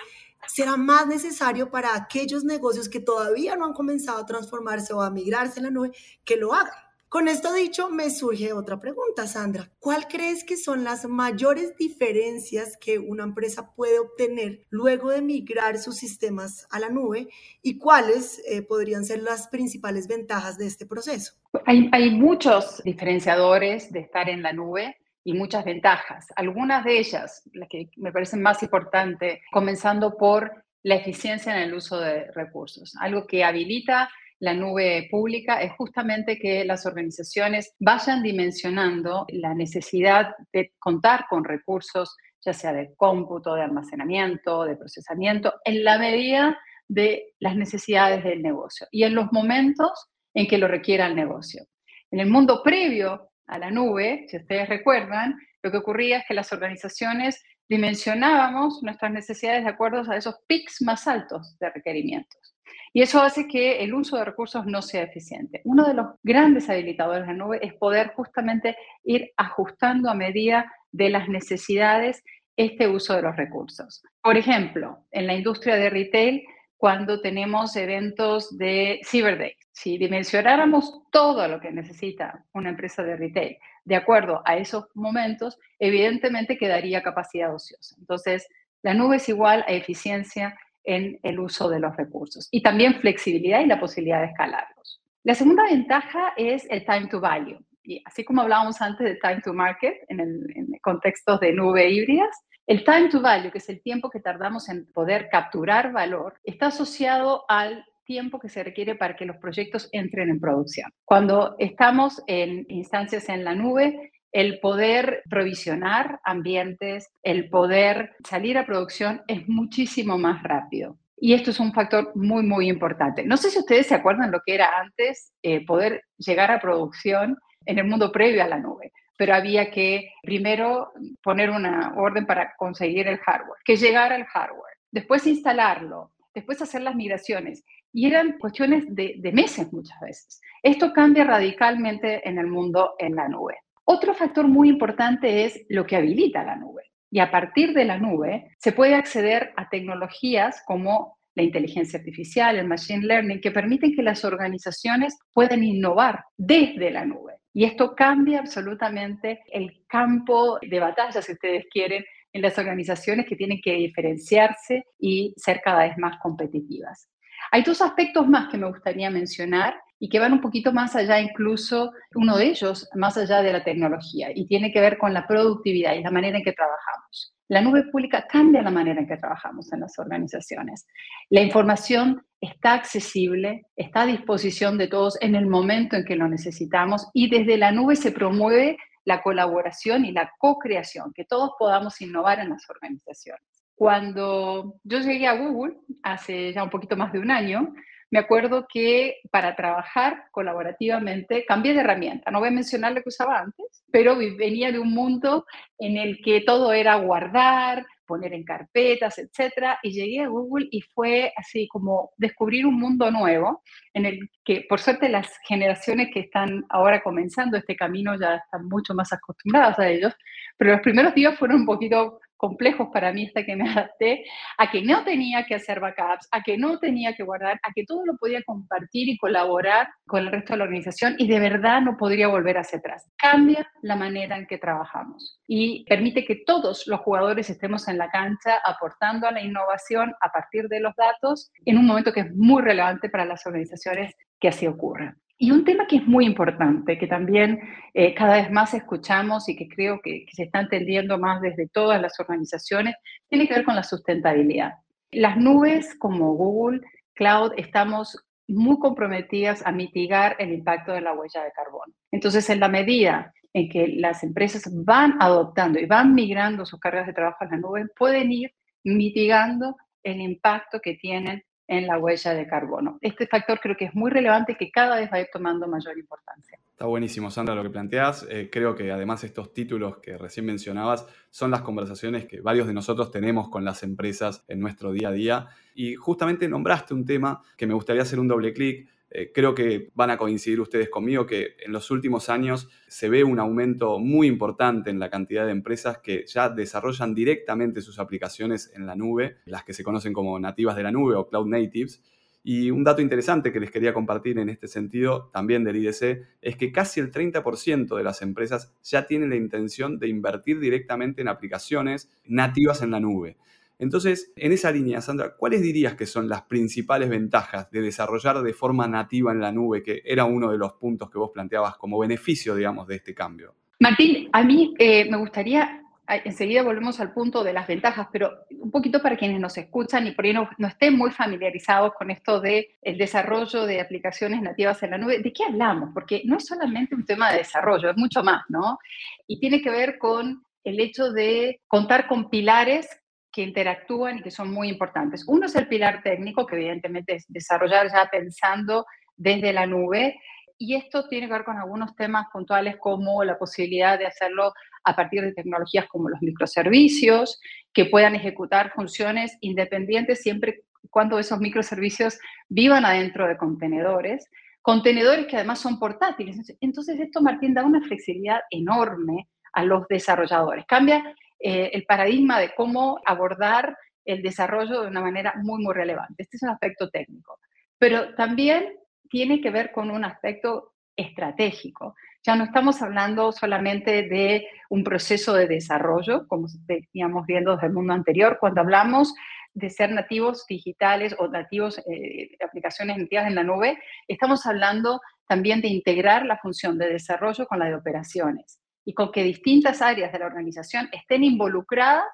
será 0.49 0.77
más 0.77 1.07
necesario 1.07 1.71
para 1.71 1.95
aquellos 1.95 2.45
negocios 2.45 2.89
que 2.89 3.01
todavía 3.01 3.57
no 3.57 3.65
han 3.65 3.73
comenzado 3.73 4.19
a 4.19 4.27
transformarse 4.27 4.93
o 4.93 5.01
a 5.01 5.11
migrarse 5.11 5.61
en 5.61 5.65
la 5.65 5.71
nube 5.71 5.93
que 6.25 6.37
lo 6.37 6.53
hagan. 6.53 6.86
Con 7.09 7.29
esto 7.29 7.53
dicho, 7.53 7.89
me 7.89 8.11
surge 8.11 8.53
otra 8.53 8.81
pregunta, 8.81 9.29
Sandra. 9.29 9.71
¿Cuál 9.79 10.09
crees 10.09 10.43
que 10.43 10.57
son 10.57 10.83
las 10.83 11.05
mayores 11.07 11.77
diferencias 11.77 12.77
que 12.77 12.99
una 12.99 13.23
empresa 13.23 13.73
puede 13.75 14.01
obtener 14.01 14.67
luego 14.71 15.11
de 15.11 15.23
migrar 15.23 15.79
sus 15.79 15.97
sistemas 15.97 16.67
a 16.71 16.81
la 16.81 16.91
nube 16.91 17.29
y 17.63 17.79
cuáles 17.79 18.43
eh, 18.49 18.63
podrían 18.63 19.05
ser 19.05 19.23
las 19.23 19.47
principales 19.49 20.09
ventajas 20.09 20.59
de 20.59 20.67
este 20.67 20.85
proceso? 20.85 21.35
Hay, 21.65 21.89
hay 21.93 22.11
muchos 22.11 22.83
diferenciadores 22.85 23.93
de 23.93 24.01
estar 24.01 24.29
en 24.29 24.43
la 24.43 24.53
nube 24.53 24.97
y 25.23 25.33
muchas 25.33 25.65
ventajas. 25.65 26.27
Algunas 26.35 26.85
de 26.85 26.99
ellas, 26.99 27.43
las 27.53 27.69
que 27.69 27.89
me 27.97 28.13
parecen 28.13 28.43
más 28.43 28.63
importantes, 28.63 29.41
comenzando 29.53 30.17
por 30.17 30.65
la 30.83 30.97
eficiencia 30.97 31.57
en 31.57 31.63
el 31.63 31.75
uso 31.75 31.99
de 31.99 32.31
recursos, 32.33 32.95
algo 33.01 33.27
que 33.27 33.45
habilita 33.45 34.09
la 34.39 34.53
nube 34.53 35.09
pública 35.11 35.63
es 35.63 35.73
justamente 35.73 36.39
que 36.39 36.65
las 36.65 36.85
organizaciones 36.85 37.75
vayan 37.79 38.23
dimensionando 38.23 39.25
la 39.29 39.55
necesidad 39.55 40.35
de 40.53 40.73
contar 40.79 41.27
con 41.29 41.45
recursos, 41.45 42.17
ya 42.45 42.53
sea 42.53 42.73
de 42.73 42.95
cómputo, 42.97 43.55
de 43.55 43.63
almacenamiento, 43.63 44.65
de 44.65 44.77
procesamiento, 44.77 45.55
en 45.65 45.85
la 45.85 45.99
medida 45.99 46.59
de 46.89 47.35
las 47.41 47.57
necesidades 47.57 48.23
del 48.25 48.43
negocio 48.43 48.87
y 48.91 49.05
en 49.05 49.15
los 49.15 49.33
momentos 49.33 50.09
en 50.35 50.47
que 50.47 50.59
lo 50.59 50.69
requiera 50.69 51.07
el 51.07 51.17
negocio. 51.17 51.65
En 52.11 52.21
el 52.21 52.29
mundo 52.29 52.63
previo 52.63 53.31
a 53.47 53.59
la 53.59 53.71
nube, 53.71 54.27
si 54.29 54.37
ustedes 54.37 54.69
recuerdan, 54.69 55.37
lo 55.63 55.71
que 55.71 55.79
ocurría 55.79 56.19
es 56.19 56.25
que 56.29 56.35
las 56.35 56.53
organizaciones 56.53 57.43
dimensionábamos 57.69 58.83
nuestras 58.83 59.11
necesidades 59.11 59.65
de 59.65 59.71
acuerdo 59.71 60.09
a 60.09 60.17
esos 60.17 60.37
pics 60.47 60.83
más 60.83 61.09
altos 61.09 61.57
de 61.59 61.71
requerimientos. 61.71 62.56
Y 62.93 63.03
eso 63.03 63.23
hace 63.23 63.47
que 63.47 63.83
el 63.83 63.95
uso 63.95 64.17
de 64.17 64.25
recursos 64.25 64.67
no 64.67 64.83
sea 64.83 65.03
eficiente. 65.03 65.61
Uno 65.65 65.87
de 65.87 65.95
los 65.95 66.07
grandes 66.23 66.69
habilitadores 66.71 67.27
de 67.27 67.33
la 67.33 67.39
nube 67.39 67.59
es 67.63 67.75
poder 67.75 68.13
justamente 68.15 68.77
ir 69.05 69.33
ajustando 69.37 70.11
a 70.11 70.15
medida 70.15 70.73
de 70.93 71.11
las 71.11 71.29
necesidades 71.29 72.23
este 72.57 72.89
uso 72.89 73.15
de 73.15 73.23
los 73.23 73.37
recursos. 73.37 74.03
Por 74.23 74.37
ejemplo, 74.37 75.05
en 75.11 75.27
la 75.27 75.35
industria 75.35 75.77
de 75.77 75.91
retail, 75.91 76.45
cuando 76.79 77.21
tenemos 77.21 77.77
eventos 77.77 78.57
de 78.57 79.01
Cyber 79.05 79.39
Day, 79.39 79.53
si 79.73 79.99
dimensionáramos 79.99 81.03
todo 81.11 81.49
lo 81.49 81.61
que 81.61 81.71
necesita 81.71 82.45
una 82.55 82.71
empresa 82.71 83.03
de 83.03 83.17
retail 83.17 83.59
de 83.85 83.97
acuerdo 83.97 84.43
a 84.45 84.57
esos 84.57 84.87
momentos, 84.95 85.59
evidentemente 85.79 86.59
quedaría 86.59 87.03
capacidad 87.03 87.55
ociosa. 87.55 87.95
Entonces, 87.99 88.49
la 88.83 88.95
nube 88.95 89.17
es 89.17 89.29
igual 89.29 89.65
a 89.69 89.73
eficiencia 89.73 90.59
en 90.87 91.19
el 91.23 91.39
uso 91.39 91.69
de 91.69 91.81
los 91.81 91.97
recursos 91.97 92.49
y 92.51 92.63
también 92.63 93.01
flexibilidad 93.01 93.61
y 93.61 93.67
la 93.67 93.81
posibilidad 93.81 94.21
de 94.21 94.29
escalarlos. 94.29 95.03
La 95.25 95.35
segunda 95.35 95.65
ventaja 95.65 96.33
es 96.37 96.67
el 96.71 96.85
time 96.85 97.09
to 97.09 97.21
value. 97.21 97.59
Y 97.83 98.03
así 98.05 98.25
como 98.25 98.43
hablábamos 98.43 98.81
antes 98.81 99.07
de 99.07 99.17
time 99.17 99.41
to 99.43 99.53
market 99.53 99.95
en, 100.09 100.21
el, 100.21 100.47
en 100.55 100.69
contextos 100.83 101.41
de 101.41 101.53
nube 101.53 101.89
híbridas, 101.89 102.31
el 102.67 102.85
time 102.85 103.09
to 103.09 103.21
value, 103.21 103.51
que 103.51 103.59
es 103.59 103.69
el 103.69 103.81
tiempo 103.81 104.11
que 104.11 104.21
tardamos 104.21 104.69
en 104.69 104.87
poder 104.93 105.29
capturar 105.31 105.93
valor, 105.93 106.35
está 106.43 106.67
asociado 106.67 107.45
al 107.49 107.85
tiempo 108.05 108.39
que 108.39 108.49
se 108.49 108.65
requiere 108.65 108.95
para 108.95 109.17
que 109.17 109.27
los 109.27 109.37
proyectos 109.37 109.89
entren 109.93 110.31
en 110.31 110.41
producción. 110.41 110.91
Cuando 111.05 111.57
estamos 111.59 112.23
en 112.27 112.65
instancias 112.69 113.29
en 113.29 113.45
la 113.45 113.55
nube, 113.55 114.13
el 114.37 114.61
poder 114.61 115.23
provisionar 115.31 116.21
ambientes, 116.23 117.09
el 117.23 117.49
poder 117.49 118.15
salir 118.23 118.59
a 118.59 118.67
producción 118.67 119.23
es 119.29 119.49
muchísimo 119.49 120.19
más 120.19 120.43
rápido. 120.43 120.99
Y 121.17 121.33
esto 121.33 121.53
es 121.53 121.59
un 121.59 121.73
factor 121.73 122.13
muy, 122.15 122.43
muy 122.43 122.69
importante. 122.69 123.25
No 123.25 123.39
sé 123.39 123.49
si 123.49 123.59
ustedes 123.61 123.87
se 123.87 123.95
acuerdan 123.95 124.31
lo 124.31 124.43
que 124.45 124.55
era 124.55 124.79
antes 124.79 125.33
eh, 125.43 125.65
poder 125.65 126.03
llegar 126.19 126.51
a 126.51 126.61
producción 126.61 127.39
en 127.65 127.79
el 127.79 127.87
mundo 127.87 128.13
previo 128.13 128.45
a 128.45 128.47
la 128.47 128.59
nube, 128.59 128.93
pero 129.17 129.35
había 129.35 129.71
que 129.71 130.11
primero 130.23 130.93
poner 131.23 131.49
una 131.49 131.95
orden 131.97 132.27
para 132.27 132.53
conseguir 132.59 133.09
el 133.09 133.17
hardware, 133.17 133.63
que 133.65 133.77
llegara 133.77 134.17
el 134.17 134.27
hardware, 134.27 134.77
después 134.91 135.27
instalarlo, 135.27 136.13
después 136.35 136.61
hacer 136.61 136.83
las 136.83 136.95
migraciones. 136.95 137.65
Y 137.91 138.07
eran 138.07 138.37
cuestiones 138.39 138.85
de, 138.95 139.15
de 139.17 139.33
meses 139.33 139.73
muchas 139.73 139.99
veces. 139.99 140.43
Esto 140.63 140.93
cambia 140.93 141.25
radicalmente 141.25 142.29
en 142.29 142.39
el 142.39 142.49
mundo 142.49 142.97
en 142.99 143.17
la 143.17 143.29
nube. 143.29 143.57
Otro 143.89 144.15
factor 144.15 144.49
muy 144.49 144.69
importante 144.69 145.45
es 145.45 145.65
lo 145.69 145.87
que 145.87 145.95
habilita 145.95 146.43
la 146.43 146.57
nube. 146.57 146.83
Y 147.09 147.21
a 147.21 147.31
partir 147.31 147.73
de 147.73 147.85
la 147.85 147.99
nube 147.99 148.51
se 148.59 148.73
puede 148.73 148.97
acceder 148.97 149.53
a 149.57 149.69
tecnologías 149.69 150.61
como 150.67 151.19
la 151.37 151.45
inteligencia 151.45 152.01
artificial, 152.01 152.57
el 152.57 152.67
machine 152.67 153.07
learning, 153.07 153.41
que 153.41 153.53
permiten 153.53 153.95
que 153.95 154.03
las 154.03 154.25
organizaciones 154.25 155.17
puedan 155.33 155.63
innovar 155.63 156.25
desde 156.37 156.91
la 156.91 157.05
nube. 157.05 157.35
Y 157.53 157.65
esto 157.65 157.95
cambia 157.95 158.41
absolutamente 158.41 159.41
el 159.53 159.85
campo 159.87 160.59
de 160.61 160.81
batalla, 160.81 161.23
si 161.23 161.33
ustedes 161.33 161.67
quieren, 161.71 162.05
en 162.33 162.43
las 162.43 162.59
organizaciones 162.59 163.27
que 163.27 163.37
tienen 163.37 163.61
que 163.63 163.75
diferenciarse 163.75 164.85
y 164.99 165.33
ser 165.37 165.61
cada 165.65 165.85
vez 165.85 165.97
más 165.97 166.19
competitivas. 166.21 167.09
Hay 167.51 167.63
dos 167.63 167.81
aspectos 167.81 168.29
más 168.29 168.49
que 168.49 168.59
me 168.59 168.69
gustaría 168.69 169.11
mencionar 169.11 169.75
y 169.99 170.09
que 170.09 170.19
van 170.19 170.33
un 170.33 170.41
poquito 170.41 170.73
más 170.73 170.95
allá, 170.95 171.21
incluso 171.21 171.93
uno 172.15 172.37
de 172.37 172.47
ellos, 172.47 172.89
más 172.95 173.17
allá 173.17 173.43
de 173.43 173.53
la 173.53 173.65
tecnología, 173.65 174.29
y 174.35 174.47
tiene 174.47 174.73
que 174.73 174.81
ver 174.81 174.99
con 174.99 175.15
la 175.15 175.27
productividad 175.27 175.95
y 175.95 176.03
la 176.03 176.11
manera 176.11 176.39
en 176.39 176.45
que 176.45 176.53
trabajamos. 176.53 177.35
La 177.49 177.61
nube 177.61 177.85
pública 177.85 178.27
cambia 178.27 178.61
la 178.61 178.71
manera 178.71 179.01
en 179.01 179.07
que 179.07 179.17
trabajamos 179.17 179.73
en 179.73 179.81
las 179.81 179.99
organizaciones. 179.99 180.87
La 181.31 181.41
información 181.41 182.27
está 182.41 182.75
accesible, 182.75 183.67
está 183.77 184.03
a 184.03 184.07
disposición 184.07 184.77
de 184.79 184.89
todos 184.89 185.17
en 185.23 185.35
el 185.35 185.47
momento 185.47 185.97
en 185.97 186.05
que 186.05 186.17
lo 186.17 186.29
necesitamos 186.29 187.09
y 187.15 187.31
desde 187.31 187.57
la 187.57 187.71
nube 187.71 187.97
se 187.97 188.11
promueve 188.11 188.77
la 189.05 189.23
colaboración 189.23 190.05
y 190.05 190.13
la 190.13 190.33
co-creación, 190.39 191.13
que 191.15 191.25
todos 191.25 191.53
podamos 191.59 192.01
innovar 192.01 192.41
en 192.41 192.51
las 192.51 192.69
organizaciones. 192.69 193.45
Cuando 193.77 194.81
yo 194.85 195.01
llegué 195.01 195.27
a 195.27 195.35
Google, 195.37 195.77
hace 196.03 196.53
ya 196.53 196.65
un 196.65 196.71
poquito 196.71 196.97
más 196.97 197.13
de 197.13 197.19
un 197.19 197.31
año, 197.31 197.75
me 198.11 198.19
acuerdo 198.19 198.67
que 198.73 199.19
para 199.31 199.55
trabajar 199.55 200.25
colaborativamente 200.31 201.45
cambié 201.45 201.75
de 201.75 201.81
herramienta. 201.81 202.31
No 202.31 202.39
voy 202.39 202.49
a 202.49 202.53
mencionar 202.53 202.93
lo 202.93 203.03
que 203.03 203.11
usaba 203.11 203.39
antes, 203.41 203.85
pero 203.91 204.17
venía 204.17 204.73
de 204.73 204.79
un 204.79 204.93
mundo 204.93 205.45
en 205.79 205.99
el 205.99 206.23
que 206.23 206.41
todo 206.41 206.73
era 206.73 206.95
guardar, 206.97 207.85
poner 208.07 208.33
en 208.33 208.45
carpetas, 208.45 209.19
etcétera, 209.19 209.81
y 209.83 209.91
llegué 209.91 210.21
a 210.21 210.29
Google 210.29 210.69
y 210.71 210.81
fue 210.81 211.33
así 211.37 211.69
como 211.69 212.13
descubrir 212.17 212.65
un 212.65 212.79
mundo 212.79 213.11
nuevo 213.11 213.63
en 213.93 214.07
el 214.07 214.31
que 214.45 214.65
por 214.69 214.81
suerte 214.81 215.09
las 215.09 215.37
generaciones 215.47 216.09
que 216.15 216.21
están 216.21 216.65
ahora 216.71 217.03
comenzando 217.03 217.59
este 217.59 217.77
camino 217.77 218.19
ya 218.19 218.37
están 218.37 218.69
mucho 218.69 218.95
más 218.95 219.13
acostumbradas 219.13 219.79
a 219.81 219.89
ellos, 219.89 220.15
pero 220.57 220.73
los 220.73 220.81
primeros 220.81 221.15
días 221.15 221.37
fueron 221.39 221.61
un 221.61 221.67
poquito 221.67 222.21
complejos 222.37 222.89
para 222.93 223.13
mí 223.13 223.27
hasta 223.27 223.45
que 223.45 223.57
me 223.57 223.69
adapté 223.71 224.25
a 224.59 224.71
que 224.71 224.83
no 224.83 225.05
tenía 225.05 225.45
que 225.47 225.55
hacer 225.55 225.81
backups, 225.81 226.29
a 226.31 226.43
que 226.43 226.59
no 226.59 226.79
tenía 226.79 227.15
que 227.15 227.23
guardar, 227.23 227.59
a 227.63 227.73
que 227.75 227.85
todo 227.85 228.05
lo 228.05 228.17
podía 228.17 228.43
compartir 228.45 229.09
y 229.09 229.19
colaborar 229.19 229.89
con 230.07 230.23
el 230.23 230.33
resto 230.33 230.53
de 230.53 230.59
la 230.59 230.65
organización 230.65 231.15
y 231.19 231.27
de 231.29 231.41
verdad 231.41 231.81
no 231.81 231.97
podría 231.97 232.29
volver 232.29 232.59
hacia 232.59 232.79
atrás. 232.79 233.11
Cambia 233.17 233.67
la 233.83 233.97
manera 233.97 234.37
en 234.37 234.47
que 234.47 234.59
trabajamos 234.59 235.41
y 235.47 235.85
permite 235.89 236.25
que 236.25 236.43
todos 236.47 236.87
los 236.87 237.01
jugadores 237.01 237.51
estemos 237.51 237.89
en 237.89 237.99
la 237.99 238.11
cancha 238.11 238.59
aportando 238.65 239.27
a 239.27 239.33
la 239.33 239.43
innovación 239.43 240.15
a 240.21 240.31
partir 240.31 240.69
de 240.69 240.81
los 240.81 240.95
datos 240.97 241.51
en 241.65 241.79
un 241.79 241.87
momento 241.87 242.13
que 242.13 242.21
es 242.21 242.35
muy 242.35 242.63
relevante 242.63 243.09
para 243.09 243.25
las 243.25 243.47
organizaciones 243.47 244.15
que 244.41 244.49
así 244.49 244.67
ocurra. 244.67 245.17
Y 245.39 245.51
un 245.51 245.65
tema 245.65 245.87
que 245.87 245.97
es 245.97 246.07
muy 246.07 246.25
importante, 246.25 246.99
que 246.99 247.07
también 247.07 247.61
eh, 247.93 248.15
cada 248.15 248.37
vez 248.37 248.51
más 248.51 248.73
escuchamos 248.73 249.49
y 249.49 249.57
que 249.57 249.69
creo 249.69 250.01
que, 250.01 250.25
que, 250.25 250.33
se 250.35 250.45
está 250.45 250.61
entendiendo 250.61 251.19
más 251.19 251.43
desde 251.43 251.69
todas 251.69 252.01
las 252.01 252.19
organizaciones, 252.19 252.97
tiene 253.29 253.47
que 253.47 253.55
ver 253.55 253.65
con 253.65 253.77
la 253.77 253.83
sustentabilidad. 253.83 254.73
Las 255.11 255.37
nubes 255.37 255.95
como 255.99 256.35
Google 256.35 256.81
Cloud 257.15 257.53
estamos 257.57 258.17
muy 258.49 258.79
comprometidas 258.79 259.65
a 259.67 259.73
mitigar 259.73 260.37
el 260.39 260.53
impacto 260.53 260.93
de 260.93 261.01
la 261.01 261.13
huella 261.13 261.45
de 261.45 261.53
carbono. 261.53 261.93
Entonces, 262.13 262.49
en 262.51 262.61
la 262.61 262.69
medida 262.69 263.33
en 263.53 263.69
que 263.69 263.89
las 263.89 264.23
empresas 264.23 264.71
van 264.85 265.17
adoptando 265.21 265.79
y 265.79 265.87
van 265.87 266.15
migrando 266.15 266.67
sus 266.67 266.79
cargas 266.79 267.07
de 267.07 267.15
trabajo 267.15 267.39
a 267.41 267.47
la 267.47 267.57
nube, 267.57 267.87
pueden 267.97 268.31
ir 268.31 268.53
mitigando 268.85 269.77
el 270.03 270.21
impacto 270.21 270.81
que 270.81 270.95
tienen 270.95 271.43
en 271.69 271.87
la 271.87 271.99
huella 271.99 272.35
de 272.35 272.47
carbono. 272.47 272.99
Este 273.01 273.27
factor 273.27 273.59
creo 273.61 273.77
que 273.77 273.87
es 273.87 273.95
muy 273.95 274.11
relevante 274.11 274.53
y 274.53 274.57
que 274.57 274.71
cada 274.71 274.97
vez 274.97 275.11
va 275.13 275.17
a 275.17 275.21
ir 275.21 275.29
tomando 275.33 275.67
mayor 275.67 275.99
importancia. 275.99 276.59
Está 276.71 276.87
buenísimo, 276.87 277.31
Sandra, 277.31 277.55
lo 277.55 277.63
que 277.63 277.71
planteas. 277.71 278.27
Eh, 278.29 278.51
creo 278.53 278.75
que 278.75 278.93
además 278.93 279.25
estos 279.25 279.53
títulos 279.53 279.99
que 279.99 280.19
recién 280.19 280.47
mencionabas 280.47 281.07
son 281.31 281.51
las 281.51 281.63
conversaciones 281.63 282.27
que 282.27 282.41
varios 282.41 282.67
de 282.67 282.75
nosotros 282.75 283.11
tenemos 283.11 283.49
con 283.49 283.65
las 283.65 283.83
empresas 283.83 284.45
en 284.49 284.61
nuestro 284.61 284.93
día 284.93 285.09
a 285.09 285.13
día. 285.13 285.47
Y 285.75 285.95
justamente 285.95 286.49
nombraste 286.49 286.95
un 286.95 287.05
tema 287.05 287.43
que 287.57 287.67
me 287.67 287.75
gustaría 287.75 288.03
hacer 288.03 288.21
un 288.21 288.29
doble 288.29 288.53
clic 288.53 288.89
eh, 289.11 289.31
creo 289.33 289.55
que 289.55 289.91
van 289.95 290.11
a 290.11 290.17
coincidir 290.17 290.61
ustedes 290.61 290.89
conmigo 290.89 291.27
que 291.27 291.57
en 291.65 291.73
los 291.73 291.91
últimos 291.91 292.29
años 292.29 292.69
se 292.89 293.09
ve 293.09 293.23
un 293.23 293.39
aumento 293.39 293.99
muy 293.99 294.27
importante 294.27 294.91
en 294.91 294.99
la 294.99 295.11
cantidad 295.11 295.45
de 295.47 295.53
empresas 295.53 295.99
que 295.99 296.25
ya 296.27 296.49
desarrollan 296.49 297.15
directamente 297.15 297.83
sus 297.83 297.99
aplicaciones 297.99 298.73
en 298.75 298.87
la 298.87 298.97
nube, 298.97 299.37
las 299.45 299.65
que 299.65 299.73
se 299.73 299.85
conocen 299.85 300.13
como 300.13 300.39
nativas 300.41 300.77
de 300.77 300.83
la 300.83 300.91
nube 300.91 301.15
o 301.15 301.29
cloud 301.29 301.47
natives. 301.47 302.03
Y 302.49 302.71
un 302.71 302.85
dato 302.85 303.03
interesante 303.03 303.53
que 303.53 303.59
les 303.59 303.73
quería 303.73 303.93
compartir 303.93 304.39
en 304.39 304.49
este 304.49 304.69
sentido, 304.69 305.31
también 305.33 305.65
del 305.65 305.77
IDC, 305.77 306.25
es 306.41 306.57
que 306.57 306.71
casi 306.71 307.01
el 307.01 307.11
30% 307.11 307.97
de 307.97 308.05
las 308.05 308.23
empresas 308.23 308.73
ya 308.85 309.07
tienen 309.07 309.31
la 309.31 309.37
intención 309.37 309.99
de 309.99 310.07
invertir 310.07 310.61
directamente 310.61 311.23
en 311.23 311.29
aplicaciones 311.29 312.09
nativas 312.25 312.83
en 312.83 312.93
la 312.93 313.01
nube. 313.01 313.37
Entonces, 313.79 314.33
en 314.37 314.53
esa 314.53 314.71
línea, 314.71 315.01
Sandra, 315.01 315.35
¿cuáles 315.37 315.61
dirías 315.61 315.95
que 315.95 316.07
son 316.07 316.29
las 316.29 316.43
principales 316.43 317.11
ventajas 317.11 317.71
de 317.71 317.83
desarrollar 317.83 318.43
de 318.43 318.53
forma 318.55 318.89
nativa 318.89 319.33
en 319.33 319.41
la 319.41 319.53
nube, 319.53 319.83
que 319.83 320.03
era 320.05 320.25
uno 320.25 320.51
de 320.51 320.59
los 320.59 320.75
puntos 320.75 321.11
que 321.11 321.19
vos 321.19 321.31
planteabas 321.33 321.77
como 321.77 321.99
beneficio, 321.99 322.55
digamos, 322.55 322.87
de 322.87 322.97
este 322.97 323.15
cambio? 323.15 323.55
Martín, 323.79 324.31
a 324.33 324.43
mí 324.43 324.75
eh, 324.79 325.07
me 325.11 325.19
gustaría, 325.19 325.83
enseguida 326.09 326.63
volvemos 326.63 326.99
al 327.01 327.13
punto 327.13 327.45
de 327.45 327.53
las 327.53 327.67
ventajas, 327.67 328.09
pero 328.11 328.33
un 328.51 328.71
poquito 328.71 329.03
para 329.03 329.19
quienes 329.19 329.39
nos 329.39 329.59
escuchan 329.59 330.07
y 330.07 330.13
por 330.13 330.25
ahí 330.25 330.33
no, 330.33 330.49
estén 330.67 330.97
muy 330.97 331.11
familiarizados 331.11 331.93
con 331.93 332.11
esto 332.11 332.41
del 332.41 332.67
el 332.81 332.97
desarrollo 332.97 333.67
de 333.67 333.83
aplicaciones 333.83 334.41
nativas 334.41 334.83
en 334.83 334.93
la 334.93 334.99
nube, 334.99 335.19
¿de 335.19 335.33
qué 335.35 335.45
hablamos? 335.45 335.91
Porque 335.93 336.23
no 336.25 336.39
es 336.39 336.47
solamente 336.47 336.95
un 336.95 337.05
tema 337.05 337.31
de 337.31 337.39
desarrollo, 337.39 337.91
es 337.91 337.97
mucho 337.99 338.23
más, 338.23 338.45
¿no? 338.49 338.79
Y 339.27 339.39
tiene 339.39 339.61
que 339.61 339.71
ver 339.71 339.99
con 339.99 340.43
el 340.65 340.81
hecho 340.81 341.13
de 341.13 341.61
contar 341.69 342.09
con 342.09 342.31
pilares 342.31 342.89
que 343.37 343.43
interactúan 343.43 344.17
y 344.17 344.23
que 344.23 344.31
son 344.31 344.51
muy 344.51 344.71
importantes. 344.71 345.29
Uno 345.29 345.45
es 345.45 345.55
el 345.57 345.69
pilar 345.69 346.03
técnico, 346.03 346.47
que 346.47 346.57
evidentemente 346.57 347.17
es 347.17 347.27
desarrollar 347.29 347.93
ya 347.93 348.09
pensando 348.11 348.87
desde 349.15 349.53
la 349.53 349.67
nube, 349.67 350.19
y 350.57 350.75
esto 350.75 351.07
tiene 351.07 351.27
que 351.27 351.35
ver 351.35 351.45
con 351.45 351.59
algunos 351.59 351.95
temas 351.97 352.29
puntuales 352.33 352.79
como 352.79 353.23
la 353.25 353.39
posibilidad 353.39 353.99
de 353.99 354.07
hacerlo 354.07 354.55
a 354.85 354.97
partir 354.97 355.21
de 355.21 355.35
tecnologías 355.35 355.87
como 355.87 356.09
los 356.09 356.23
microservicios, 356.23 357.39
que 357.75 357.85
puedan 357.85 358.15
ejecutar 358.15 358.73
funciones 358.73 359.37
independientes 359.43 360.23
siempre 360.23 360.63
cuando 360.89 361.19
esos 361.19 361.39
microservicios 361.39 362.19
vivan 362.49 362.87
adentro 362.87 363.29
de 363.29 363.37
contenedores, 363.37 364.31
contenedores 364.63 365.27
que 365.27 365.37
además 365.37 365.59
son 365.59 365.79
portátiles. 365.79 366.57
Entonces 366.63 366.99
esto, 366.99 367.21
Martín, 367.21 367.53
da 367.53 367.67
una 367.67 367.83
flexibilidad 367.83 368.41
enorme 368.49 369.29
a 369.53 369.63
los 369.63 369.87
desarrolladores. 369.89 370.65
Cambia 370.67 371.03
eh, 371.39 371.71
el 371.73 371.85
paradigma 371.85 372.41
de 372.41 372.55
cómo 372.55 373.01
abordar 373.05 373.77
el 374.05 374.23
desarrollo 374.23 374.83
de 374.83 374.89
una 374.89 375.01
manera 375.01 375.35
muy, 375.43 375.63
muy 375.63 375.75
relevante. 375.75 376.23
Este 376.23 376.37
es 376.37 376.43
un 376.43 376.51
aspecto 376.51 376.89
técnico. 376.89 377.39
Pero 377.79 378.15
también 378.15 378.77
tiene 379.11 379.41
que 379.41 379.51
ver 379.51 379.73
con 379.73 379.91
un 379.91 380.05
aspecto 380.05 380.73
estratégico. 380.97 381.95
Ya 382.25 382.35
no 382.37 382.45
estamos 382.45 382.81
hablando 382.83 383.33
solamente 383.33 384.03
de 384.05 384.49
un 384.71 384.83
proceso 384.83 385.35
de 385.35 385.47
desarrollo, 385.47 386.27
como 386.27 386.49
veníamos 386.67 387.27
viendo 387.27 387.53
desde 387.55 387.67
el 387.67 387.73
mundo 387.73 387.93
anterior, 387.93 388.39
cuando 388.41 388.63
hablamos 388.63 389.15
de 389.53 389.71
ser 389.71 389.93
nativos 389.93 390.47
digitales 390.47 391.15
o 391.19 391.29
nativos 391.29 391.79
eh, 391.91 392.37
aplicaciones 392.45 392.99
nativas 392.99 393.27
en 393.27 393.35
la 393.35 393.45
nube, 393.45 393.79
estamos 394.09 394.45
hablando 394.47 395.01
también 395.29 395.61
de 395.61 395.69
integrar 395.69 396.27
la 396.27 396.39
función 396.39 396.79
de 396.79 396.89
desarrollo 396.89 397.47
con 397.47 397.59
la 397.59 397.67
de 397.67 397.75
operaciones 397.75 398.59
y 398.87 398.95
con 398.95 399.13
que 399.13 399.23
distintas 399.23 399.83
áreas 399.83 400.13
de 400.13 400.21
la 400.21 400.27
organización 400.27 400.89
estén 400.93 401.25
involucradas 401.25 402.05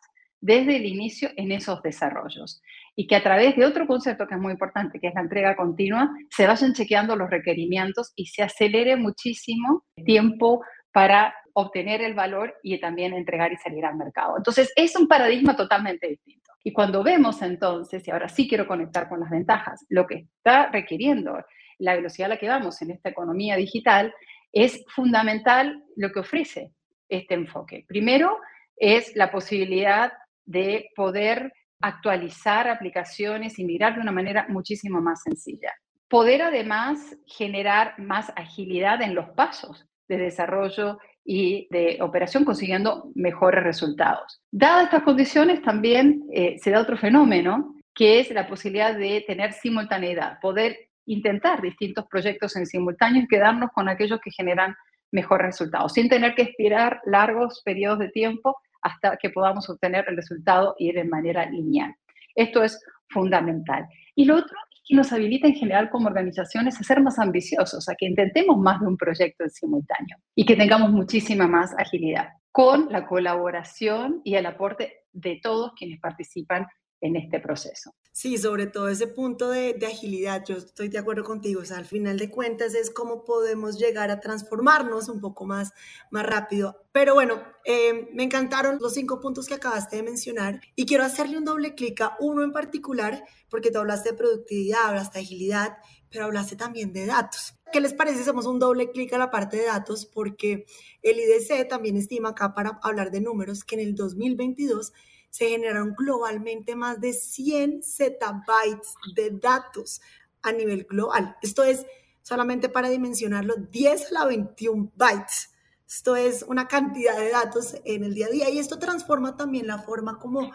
desde 0.41 0.75
el 0.75 0.87
inicio 0.87 1.31
en 1.37 1.53
esos 1.53 1.81
desarrollos 1.83 2.61
y 2.97 3.07
que 3.07 3.15
a 3.15 3.23
través 3.23 3.55
de 3.55 3.65
otro 3.65 3.87
concepto 3.87 4.27
que 4.27 4.35
es 4.35 4.41
muy 4.41 4.53
importante, 4.53 4.99
que 4.99 5.07
es 5.07 5.15
la 5.15 5.21
entrega 5.21 5.55
continua, 5.55 6.11
se 6.31 6.47
vayan 6.49 6.73
chequeando 6.73 7.15
los 7.15 7.31
requerimientos 7.31 8.13
y 8.17 8.27
se 8.27 8.43
acelere 8.43 8.97
muchísimo 8.97 9.85
tiempo 10.05 10.63
para 10.93 11.33
obtener 11.55 12.03
el 12.03 12.15
valor 12.15 12.55
y 12.63 12.79
también 12.81 13.13
entregar 13.13 13.53
y 13.53 13.57
salir 13.57 13.85
al 13.85 13.97
mercado. 13.97 14.37
Entonces, 14.37 14.73
es 14.75 14.97
un 14.97 15.07
paradigma 15.07 15.55
totalmente 15.55 16.09
distinto. 16.09 16.51
Y 16.65 16.73
cuando 16.73 17.03
vemos 17.03 17.41
entonces, 17.43 18.07
y 18.07 18.11
ahora 18.11 18.29
sí 18.29 18.49
quiero 18.49 18.67
conectar 18.67 19.09
con 19.09 19.21
las 19.21 19.31
ventajas, 19.31 19.85
lo 19.89 20.07
que 20.07 20.27
está 20.37 20.71
requiriendo 20.71 21.39
la 21.79 21.95
velocidad 21.95 22.27
a 22.27 22.35
la 22.35 22.39
que 22.39 22.49
vamos 22.49 22.81
en 22.83 22.93
esta 22.93 23.11
economía 23.11 23.57
digital 23.57 24.15
es 24.53 24.85
fundamental 24.89 25.83
lo 25.97 26.13
que 26.13 26.21
ofrece 26.21 26.73
este 27.09 27.35
enfoque. 27.35 27.85
Primero, 27.89 28.39
es 28.77 29.15
la 29.17 29.31
posibilidad 29.31 30.13
de 30.45 30.91
poder 30.97 31.53
actualizar 31.81 32.69
aplicaciones 32.69 33.59
y 33.59 33.65
mirar 33.65 33.95
de 33.95 34.01
una 34.01 34.13
manera 34.13 34.47
muchísimo 34.49 35.01
más 35.01 35.23
sencilla. 35.23 35.73
Poder 36.09 36.43
además 36.43 37.17
generar 37.27 37.99
más 37.99 38.33
agilidad 38.37 39.03
en 39.03 39.15
los 39.15 39.31
pasos 39.31 39.87
de 40.09 40.19
desarrollo 40.19 40.99
y 41.25 41.69
de 41.71 41.99
operación 42.01 42.45
consiguiendo 42.45 43.11
mejores 43.15 43.63
resultados. 43.63 44.43
Dadas 44.51 44.85
estas 44.85 45.03
condiciones, 45.03 45.63
también 45.63 46.25
eh, 46.33 46.57
se 46.59 46.71
da 46.71 46.81
otro 46.81 46.97
fenómeno, 46.97 47.75
que 47.95 48.21
es 48.21 48.31
la 48.31 48.47
posibilidad 48.47 48.97
de 48.97 49.25
tener 49.27 49.53
simultaneidad, 49.53 50.39
poder 50.41 50.77
intentar 51.07 51.61
distintos 51.61 52.07
proyectos 52.11 52.57
en 52.57 52.67
simultáneo 52.67 53.23
y 53.23 53.29
quedarnos 53.29 53.71
con 53.73 53.89
aquellos 53.89 54.21
que 54.21 54.31
generan 54.31 54.75
mejores 55.11 55.47
resultados, 55.47 55.93
sin 55.93 56.09
tener 56.09 56.35
que 56.35 56.43
esperar 56.43 57.01
largos 57.05 57.63
periodos 57.65 57.99
de 57.99 58.09
tiempo 58.09 58.57
hasta 58.81 59.17
que 59.17 59.31
podamos 59.31 59.69
obtener 59.69 60.05
el 60.09 60.17
resultado 60.17 60.75
y 60.79 60.89
ir 60.89 60.95
de 60.97 61.05
manera 61.05 61.47
lineal. 61.47 61.95
Esto 62.35 62.63
es 62.63 62.81
fundamental. 63.09 63.87
Y 64.15 64.25
lo 64.25 64.37
otro 64.37 64.57
es 64.71 64.83
que 64.89 64.97
nos 64.97 65.13
habilita 65.13 65.47
en 65.47 65.55
general 65.55 65.91
como 65.91 66.09
organizaciones 66.09 66.81
a 66.81 66.83
ser 66.83 67.01
más 67.01 67.19
ambiciosos, 67.19 67.89
a 67.89 67.95
que 67.95 68.07
intentemos 68.07 68.57
más 68.59 68.81
de 68.81 68.87
un 68.87 68.97
proyecto 68.97 69.45
en 69.45 69.51
simultáneo 69.51 70.17
y 70.35 70.45
que 70.45 70.57
tengamos 70.57 70.91
muchísima 70.91 71.47
más 71.47 71.75
agilidad 71.79 72.31
con 72.51 72.89
la 72.91 73.07
colaboración 73.07 74.21
y 74.25 74.35
el 74.35 74.47
aporte 74.47 75.05
de 75.13 75.41
todos 75.43 75.73
quienes 75.75 76.01
participan 76.01 76.67
en 77.01 77.17
este 77.17 77.41
proceso. 77.41 77.93
Sí, 78.15 78.37
sobre 78.37 78.67
todo 78.67 78.89
ese 78.91 79.07
punto 79.07 79.49
de, 79.49 79.75
agilidad, 79.87 80.45
yo 80.47 80.57
estoy 80.57 80.89
de 80.89 80.99
acuerdo 80.99 81.25
contigo, 81.25 81.63
o 81.63 81.65
sea, 81.65 81.79
al 81.79 81.87
final 81.87 82.19
de 82.19 82.29
cuentas 82.31 82.75
es 82.75 82.91
cómo 82.91 83.25
podemos 83.25 83.79
llegar 83.79 84.11
a 84.11 84.21
transformarnos 84.21 85.09
un 85.09 85.19
poco 85.19 85.47
más, 85.47 85.73
más 86.11 86.27
rápido. 86.27 86.85
Pero 86.93 87.15
bueno, 87.15 87.43
eh, 87.65 88.11
me 88.13 88.23
encantaron 88.23 88.77
los 88.83 88.93
cinco 88.93 89.19
puntos 89.19 89.47
que 89.47 89.55
acabaste 89.55 89.97
de 89.97 90.03
mencionar 90.03 90.61
y 90.77 90.85
quiero 90.85 91.05
hacerle 91.05 91.39
un 91.39 91.47
doble 91.47 91.75
clic 91.75 92.03
a 92.03 92.19
uno 92.21 92.45
en 92.45 92.53
particular, 92.53 93.25
porque 93.49 93.71
tú 93.71 93.79
hablaste 93.79 94.11
de 94.11 94.19
productividad, 94.19 94.89
hablaste 94.89 95.19
de 95.19 95.25
agilidad, 95.25 95.79
pero 96.11 96.27
hablaste 96.27 96.55
también 96.55 96.93
de 96.93 97.07
datos. 97.07 97.55
¿Qué 97.73 97.81
les 97.81 97.95
parece 97.95 98.17
si 98.17 98.23
hacemos 98.25 98.45
un 98.45 98.59
doble 98.59 98.91
clic 98.91 99.11
a 99.15 99.19
la 99.19 99.31
parte 99.31 99.57
de 99.57 99.65
datos? 99.65 100.05
Porque 100.05 100.67
el 101.01 101.19
IDC 101.19 101.67
también 101.67 101.97
estima 101.97 102.29
acá 102.31 102.53
para 102.53 102.79
hablar 102.83 103.11
de 103.11 103.23
números 103.23 103.65
que 103.65 103.77
en 103.77 103.81
el 103.81 103.95
2022 103.95 104.93
se 105.33 105.49
generaron 105.49 105.95
globalmente 105.97 106.77
más 106.77 107.01
de 107.01 107.15
100 107.15 107.83
zettabytes 107.83 108.95
de 109.17 109.31
datos 109.31 110.03
a 110.43 110.53
nivel 110.53 110.85
global. 110.85 111.39
Esto 111.41 111.65
es, 111.65 111.87
solamente 112.21 112.69
para 112.69 112.91
dimensionarlo, 112.91 113.55
10 113.57 114.11
a 114.11 114.13
la 114.13 114.27
21 114.27 114.93
bytes. 114.95 115.49
Esto 115.89 116.17
es 116.17 116.45
una 116.47 116.69
cantidad 116.69 117.19
de 117.19 117.31
datos 117.31 117.75
en 117.87 118.05
el 118.05 118.15
día 118.15 118.27
a 118.27 118.31
día 118.31 118.51
y 118.51 118.59
esto 118.59 118.79
transforma 118.79 119.35
también 119.35 119.67
la 119.67 119.79
forma 119.79 120.19
como 120.19 120.53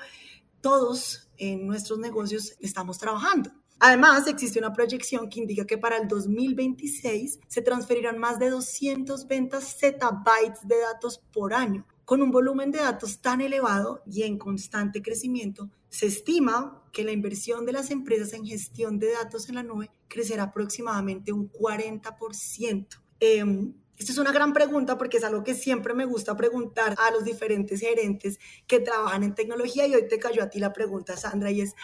todos 0.62 1.28
en 1.38 1.66
nuestros 1.66 1.98
negocios 1.98 2.54
estamos 2.60 3.00
trabajando. 3.00 3.52
Además, 3.80 4.28
existe 4.28 4.60
una 4.60 4.74
proyección 4.74 5.28
que 5.28 5.40
indica 5.40 5.66
que 5.66 5.80
para 5.80 5.98
el 5.98 6.08
2026 6.08 7.40
se 7.48 7.62
transferirán 7.64 8.20
más 8.20 8.38
de 8.38 8.52
220 8.52 9.60
zettabytes 9.60 10.68
de 10.68 10.80
datos 10.82 11.20
por 11.34 11.56
año, 11.56 11.84
con 12.08 12.22
un 12.22 12.32
volumen 12.32 12.72
de 12.72 12.80
datos 12.80 13.20
tan 13.20 13.42
elevado 13.42 14.02
y 14.06 14.24
en 14.24 14.38
constante 14.38 15.02
crecimiento, 15.02 15.70
se 15.90 16.06
estima 16.06 16.82
que 16.94 17.04
la 17.04 17.12
inversión 17.12 17.66
de 17.66 17.74
las 17.74 17.92
empresas 17.92 18.32
en 18.32 18.46
gestión 18.46 18.98
de 18.98 19.12
datos 19.12 19.50
en 19.50 19.56
la 19.56 19.64
nube 19.64 19.92
crecerá 20.08 20.44
aproximadamente 20.44 21.34
un 21.34 21.52
40%. 21.52 23.02
Eh, 23.20 23.40
em, 23.40 23.74
esto 23.98 24.14
es 24.14 24.18
una 24.20 24.32
gran 24.32 24.54
pregunta 24.54 24.98
porque 24.98 25.18
es 25.18 25.26
algo 25.26 25.44
que 25.44 25.54
siempre 25.54 25.94
me 25.94 26.06
gusta 26.06 26.38
preguntar 26.38 26.96
a 26.98 27.12
los 27.12 27.26
diferentes 27.26 27.82
gerentes 27.82 28.40
que 28.68 28.80
trabajan 28.80 29.24
en 29.24 29.36
tecnología 29.36 29.86
y 29.86 29.94
hoy 29.94 30.08
te 30.08 30.18
cayó 30.18 30.44
a 30.44 30.50
ti 30.50 30.60
la 30.60 30.72
pregunta, 30.72 31.18
Sandra, 31.18 31.52
y 31.52 31.60
es, 31.60 31.76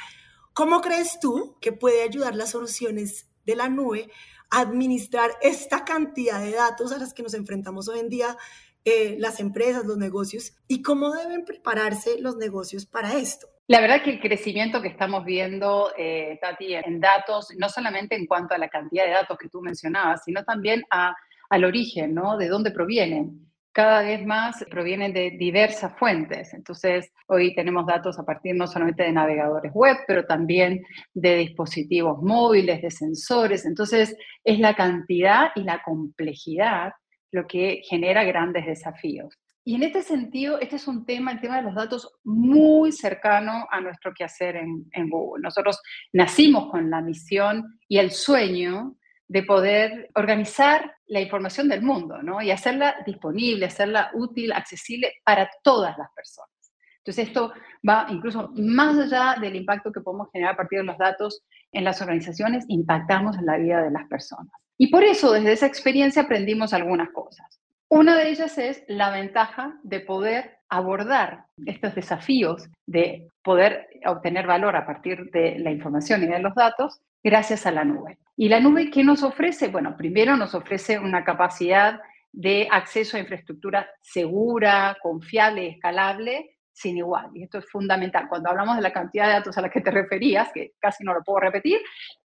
¿cómo 0.53 0.79
crees 0.79 1.19
tú 1.19 1.57
que 1.59 1.73
puede 1.73 2.01
ayudar 2.01 2.33
las 2.33 2.51
soluciones 2.51 3.27
de 3.45 3.57
la 3.57 3.67
nube 3.67 4.09
a 4.49 4.61
administrar 4.61 5.31
esta 5.41 5.83
cantidad 5.83 6.39
de 6.39 6.51
datos 6.51 6.93
a 6.93 6.97
las 6.97 7.13
que 7.13 7.23
nos 7.23 7.33
enfrentamos 7.33 7.89
hoy 7.89 7.99
en 7.99 8.07
día 8.07 8.37
eh, 8.85 9.15
las 9.17 9.39
empresas, 9.39 9.85
los 9.85 9.97
negocios 9.97 10.53
y 10.67 10.81
cómo 10.81 11.13
deben 11.13 11.45
prepararse 11.45 12.19
los 12.19 12.35
negocios 12.35 12.85
para 12.85 13.13
esto. 13.13 13.47
La 13.67 13.79
verdad 13.79 14.03
que 14.03 14.11
el 14.11 14.19
crecimiento 14.19 14.81
que 14.81 14.89
estamos 14.89 15.23
viendo, 15.23 15.91
eh, 15.97 16.37
Tati, 16.41 16.73
en 16.73 16.99
datos, 16.99 17.47
no 17.57 17.69
solamente 17.69 18.15
en 18.15 18.25
cuanto 18.25 18.53
a 18.53 18.57
la 18.57 18.67
cantidad 18.67 19.05
de 19.05 19.11
datos 19.11 19.37
que 19.37 19.47
tú 19.47 19.61
mencionabas, 19.61 20.23
sino 20.25 20.43
también 20.43 20.83
a, 20.91 21.15
al 21.49 21.63
origen, 21.63 22.13
¿no? 22.13 22.35
De 22.35 22.49
dónde 22.49 22.71
provienen. 22.71 23.49
Cada 23.71 24.01
vez 24.01 24.25
más 24.25 24.65
provienen 24.69 25.13
de 25.13 25.31
diversas 25.31 25.97
fuentes. 25.97 26.53
Entonces, 26.53 27.09
hoy 27.27 27.55
tenemos 27.55 27.85
datos 27.85 28.19
a 28.19 28.25
partir 28.25 28.53
no 28.53 28.67
solamente 28.67 29.03
de 29.03 29.13
navegadores 29.13 29.71
web, 29.73 29.95
pero 30.05 30.25
también 30.25 30.83
de 31.13 31.37
dispositivos 31.37 32.21
móviles, 32.21 32.81
de 32.81 32.91
sensores. 32.91 33.65
Entonces, 33.65 34.13
es 34.43 34.59
la 34.59 34.75
cantidad 34.75 35.51
y 35.55 35.63
la 35.63 35.81
complejidad 35.83 36.91
lo 37.33 37.47
que 37.47 37.81
genera 37.83 38.23
grandes 38.23 38.65
desafíos. 38.65 39.37
Y 39.65 39.75
en 39.75 39.83
este 39.83 40.01
sentido, 40.01 40.59
este 40.59 40.75
es 40.75 40.87
un 40.87 41.05
tema, 41.05 41.31
el 41.31 41.41
tema 41.41 41.57
de 41.57 41.63
los 41.63 41.75
datos, 41.75 42.11
muy 42.23 42.91
cercano 42.91 43.65
a 43.71 43.81
nuestro 43.81 44.13
quehacer 44.13 44.57
en, 44.57 44.85
en 44.91 45.09
Google. 45.09 45.41
Nosotros 45.41 45.81
nacimos 46.11 46.69
con 46.69 46.89
la 46.89 47.01
misión 47.01 47.79
y 47.87 47.97
el 47.97 48.11
sueño 48.11 48.95
de 49.27 49.43
poder 49.43 50.09
organizar 50.15 50.93
la 51.07 51.21
información 51.21 51.69
del 51.69 51.81
mundo, 51.81 52.21
¿no? 52.21 52.41
Y 52.41 52.51
hacerla 52.51 52.97
disponible, 53.05 53.65
hacerla 53.65 54.11
útil, 54.13 54.51
accesible 54.51 55.13
para 55.23 55.49
todas 55.63 55.97
las 55.97 56.09
personas. 56.13 56.51
Entonces, 56.97 57.29
esto 57.29 57.53
va 57.87 58.05
incluso 58.09 58.51
más 58.55 58.97
allá 58.97 59.39
del 59.41 59.55
impacto 59.55 59.91
que 59.91 60.01
podemos 60.01 60.29
generar 60.31 60.53
a 60.53 60.57
partir 60.57 60.79
de 60.79 60.85
los 60.85 60.97
datos 60.97 61.43
en 61.71 61.83
las 61.83 62.01
organizaciones, 62.01 62.65
impactamos 62.67 63.37
en 63.37 63.45
la 63.45 63.57
vida 63.57 63.81
de 63.81 63.91
las 63.91 64.07
personas. 64.07 64.62
Y 64.83 64.87
por 64.87 65.05
eso, 65.05 65.31
desde 65.31 65.53
esa 65.53 65.65
experiencia, 65.65 66.23
aprendimos 66.23 66.73
algunas 66.73 67.09
cosas. 67.11 67.57
Una 67.87 68.17
de 68.17 68.31
ellas 68.31 68.57
es 68.57 68.83
la 68.89 69.11
ventaja 69.11 69.79
de 69.81 70.01
poder 70.01 70.57
abordar 70.67 71.45
estos 71.65 71.95
desafíos 71.95 72.67
de 72.85 73.29
poder 73.41 73.87
obtener 74.05 74.45
valor 74.45 74.75
a 74.75 74.85
partir 74.85 75.31
de 75.31 75.57
la 75.59 75.71
información 75.71 76.23
y 76.23 76.27
de 76.27 76.39
los 76.39 76.53
datos 76.53 76.99
gracias 77.23 77.65
a 77.65 77.71
la 77.71 77.85
nube. 77.85 78.17
¿Y 78.35 78.49
la 78.49 78.59
nube 78.59 78.91
qué 78.91 79.05
nos 79.05 79.23
ofrece? 79.23 79.69
Bueno, 79.69 79.95
primero 79.95 80.35
nos 80.35 80.53
ofrece 80.53 80.99
una 80.99 81.23
capacidad 81.23 82.01
de 82.33 82.67
acceso 82.69 83.15
a 83.15 83.21
infraestructura 83.21 83.89
segura, 84.01 84.97
confiable 85.01 85.69
escalable 85.69 86.57
sin 86.73 86.97
igual. 86.97 87.29
Y 87.35 87.43
esto 87.43 87.59
es 87.59 87.69
fundamental. 87.69 88.27
Cuando 88.27 88.49
hablamos 88.49 88.75
de 88.75 88.81
la 88.81 88.91
cantidad 88.91 89.27
de 89.27 89.33
datos 89.33 89.57
a 89.57 89.61
la 89.61 89.69
que 89.69 89.79
te 89.79 89.91
referías, 89.91 90.51
que 90.53 90.73
casi 90.77 91.05
no 91.05 91.13
lo 91.13 91.23
puedo 91.23 91.39
repetir, 91.39 91.79